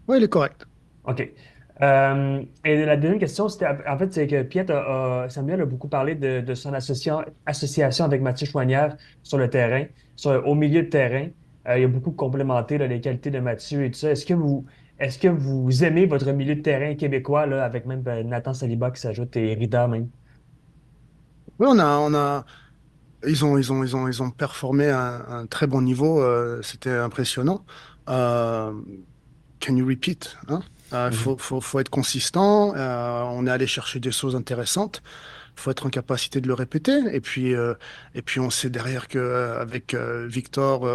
Oui, 0.08 0.18
il 0.18 0.24
est 0.24 0.30
correct. 0.30 0.66
OK. 1.04 1.34
Euh, 1.82 2.44
et 2.66 2.86
la 2.86 2.98
deuxième 2.98 3.20
question, 3.20 3.50
c'était 3.50 3.68
en 3.88 3.98
fait, 4.00 4.12
c'est 4.14 4.28
que 4.28 4.42
Piet 4.44 4.70
a- 4.72 5.24
a- 5.26 5.30
Samuel 5.30 5.62
a 5.62 5.66
beaucoup 5.66 5.88
parlé 5.90 6.16
de, 6.16 6.42
de 6.42 6.54
son 6.56 6.74
association, 6.74 7.24
association 7.46 8.04
avec 8.06 8.22
Mathieu 8.22 8.48
Choignard 8.48 8.96
sur 9.22 9.38
le 9.38 9.50
terrain, 9.50 9.86
sur, 10.16 10.46
au 10.48 10.56
milieu 10.56 10.84
de 10.84 10.90
terrain. 10.90 11.30
Euh, 11.68 11.78
il 11.78 11.84
a 11.86 11.88
beaucoup 11.88 12.12
complémenté 12.14 12.78
là, 12.78 12.88
les 12.88 13.00
qualités 13.02 13.30
de 13.30 13.40
Mathieu 13.40 13.84
et 13.86 13.92
tout 13.92 14.00
ça. 14.00 14.12
Est-ce 14.12 14.26
que 14.26 14.34
vous, 14.34 14.66
est-ce 15.00 15.20
que 15.20 15.28
vous 15.28 15.84
aimez 15.84 16.06
votre 16.06 16.32
milieu 16.32 16.56
de 16.56 16.62
terrain 16.62 16.96
québécois 16.96 17.46
là, 17.46 17.64
avec 17.66 17.86
même 17.86 18.02
ben, 18.02 18.28
Nathan 18.28 18.54
Saliba 18.54 18.92
qui 18.92 19.02
s'ajoute 19.02 19.36
et 19.38 19.54
Rida 19.54 19.88
même? 19.88 20.10
Oui, 21.60 21.68
on 21.70 21.80
a, 21.80 21.98
on 21.98 22.14
a, 22.14 22.46
ils 23.28 23.44
ont, 23.46 23.58
ils 23.58 23.72
ont, 23.74 23.84
ils 23.84 23.96
ont, 23.96 24.08
ils 24.08 24.22
ont 24.24 24.32
performé 24.32 24.88
à 24.90 25.26
un, 25.30 25.48
très 25.48 25.68
bon 25.68 25.82
niveau. 25.82 26.22
euh, 26.22 26.62
c'était 26.64 26.92
impressionnant. 26.92 27.66
Euh, 28.10 28.74
can 29.60 29.76
you 29.76 29.88
repeat? 29.88 30.38
Hein? 30.48 30.62
Euh, 30.94 31.12
faut, 31.12 31.38
faut, 31.38 31.62
faut 31.62 31.80
être 31.80 31.90
consistant. 31.90 32.76
euh, 32.76 33.24
on 33.24 33.48
est 33.48 33.52
allé 33.52 33.68
chercher 33.68 34.00
des 34.00 34.12
choses 34.12 34.36
intéressantes. 34.36 35.04
faut 35.56 35.72
être 35.72 35.86
en 35.88 35.90
capacité 35.90 36.42
de 36.42 36.48
le 36.48 36.54
répéter. 36.54 37.00
Et 37.14 37.22
puis, 37.22 37.56
euh, 37.56 37.74
et 38.16 38.22
puis 38.22 38.40
on 38.40 38.50
sait 38.50 38.70
derrière 38.70 39.08
que 39.08 39.18
euh, 39.20 39.60
avec 39.62 39.94
euh, 39.94 40.28
Victor 40.28 40.86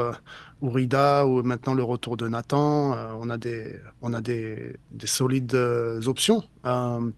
euh, 0.62 0.66
ou 0.66 0.70
Rida 0.70 1.26
ou 1.26 1.42
maintenant 1.42 1.74
le 1.74 1.82
retour 1.82 2.16
de 2.16 2.28
Nathan, 2.28 2.94
euh, 2.94 3.12
on 3.20 3.30
a 3.30 3.38
des, 3.38 3.76
on 4.00 4.12
a 4.14 4.20
des, 4.20 4.76
des 4.90 5.06
solides 5.06 5.54
euh, 5.54 6.00
options. 6.06 6.42
Euh, 6.66 7.10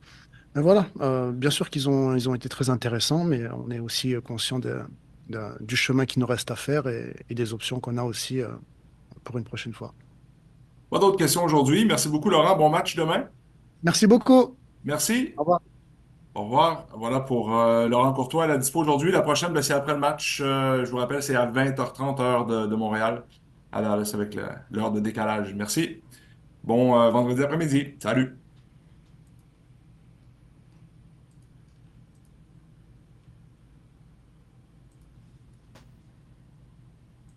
mais 0.54 0.62
voilà, 0.62 0.86
bien 1.32 1.50
sûr 1.50 1.68
qu'ils 1.68 1.88
ont, 1.88 2.14
ils 2.14 2.28
ont 2.28 2.34
été 2.34 2.48
très 2.48 2.70
intéressants, 2.70 3.24
mais 3.24 3.40
on 3.50 3.70
est 3.70 3.80
aussi 3.80 4.14
conscient 4.24 4.60
de- 4.60 4.82
de- 5.28 5.38
du 5.60 5.74
chemin 5.74 6.06
qui 6.06 6.20
nous 6.20 6.26
reste 6.26 6.50
à 6.50 6.56
faire 6.56 6.86
et, 6.86 7.16
et 7.28 7.34
des 7.34 7.52
options 7.52 7.80
qu'on 7.80 7.96
a 7.98 8.04
aussi 8.04 8.40
pour 9.24 9.36
une 9.36 9.44
prochaine 9.44 9.72
fois. 9.72 9.92
Pas 10.90 11.00
d'autres 11.00 11.16
questions 11.18 11.42
aujourd'hui. 11.42 11.84
Merci 11.84 12.08
beaucoup, 12.08 12.30
Laurent. 12.30 12.56
Bon 12.56 12.70
match 12.70 12.94
demain. 12.94 13.24
Merci 13.82 14.06
beaucoup. 14.06 14.56
Merci. 14.84 15.34
Au 15.36 15.40
revoir. 15.40 15.60
Au 16.34 16.42
revoir. 16.44 16.86
Voilà 16.92 17.20
pour 17.20 17.56
euh, 17.56 17.86
Laurent 17.88 18.12
Courtois 18.12 18.44
à 18.44 18.46
la 18.48 18.58
dispo 18.58 18.80
aujourd'hui. 18.80 19.12
La 19.12 19.22
prochaine, 19.22 19.52
ben, 19.52 19.62
c'est 19.62 19.72
après 19.72 19.92
le 19.92 20.00
match. 20.00 20.40
Euh, 20.42 20.84
je 20.84 20.90
vous 20.90 20.96
rappelle, 20.96 21.22
c'est 21.22 21.36
à 21.36 21.46
20h30 21.46 22.20
heure 22.20 22.46
de, 22.46 22.66
de 22.66 22.74
Montréal, 22.74 23.24
à 23.70 23.80
Dallas 23.82 24.10
avec 24.14 24.36
l'heure 24.70 24.90
de 24.90 25.00
décalage. 25.00 25.54
Merci. 25.54 26.02
Bon 26.64 27.00
euh, 27.00 27.10
vendredi 27.10 27.42
après-midi. 27.42 27.96
Salut. 28.02 28.43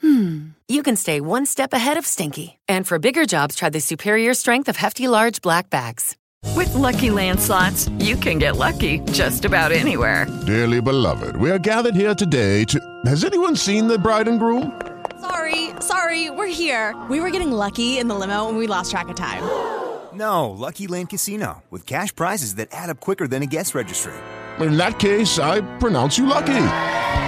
hmm, 0.00 0.48
you 0.68 0.82
can 0.82 0.96
stay 0.96 1.20
one 1.20 1.46
step 1.46 1.72
ahead 1.72 1.96
of 1.96 2.06
stinky. 2.06 2.58
And 2.68 2.86
for 2.86 2.98
bigger 2.98 3.26
jobs, 3.26 3.54
try 3.54 3.70
the 3.70 3.80
superior 3.80 4.34
strength 4.34 4.68
of 4.68 4.76
Hefty 4.76 5.08
Large 5.08 5.42
Black 5.42 5.70
Bags. 5.70 6.16
With 6.54 6.72
Lucky 6.74 7.10
Land 7.10 7.40
slots, 7.40 7.88
you 7.98 8.16
can 8.16 8.38
get 8.38 8.56
lucky 8.56 9.00
just 9.12 9.44
about 9.44 9.72
anywhere. 9.72 10.26
Dearly 10.46 10.80
beloved, 10.80 11.36
we 11.36 11.50
are 11.50 11.58
gathered 11.58 11.94
here 11.96 12.14
today 12.14 12.64
to. 12.66 12.80
Has 13.04 13.24
anyone 13.24 13.56
seen 13.56 13.88
the 13.88 13.98
bride 13.98 14.28
and 14.28 14.38
groom? 14.38 14.80
Sorry, 15.20 15.70
sorry, 15.80 16.30
we're 16.30 16.46
here. 16.46 16.94
We 17.10 17.20
were 17.20 17.30
getting 17.30 17.50
lucky 17.50 17.98
in 17.98 18.06
the 18.08 18.14
limo 18.14 18.48
and 18.48 18.58
we 18.58 18.66
lost 18.66 18.90
track 18.90 19.08
of 19.08 19.16
time. 19.16 19.42
No, 20.14 20.50
Lucky 20.50 20.86
Land 20.86 21.10
Casino, 21.10 21.62
with 21.70 21.84
cash 21.84 22.14
prizes 22.14 22.54
that 22.54 22.68
add 22.72 22.90
up 22.90 23.00
quicker 23.00 23.26
than 23.28 23.42
a 23.42 23.46
guest 23.46 23.74
registry. 23.74 24.14
In 24.60 24.78
that 24.78 24.98
case, 24.98 25.38
I 25.38 25.60
pronounce 25.78 26.16
you 26.16 26.26
lucky. 26.26 26.54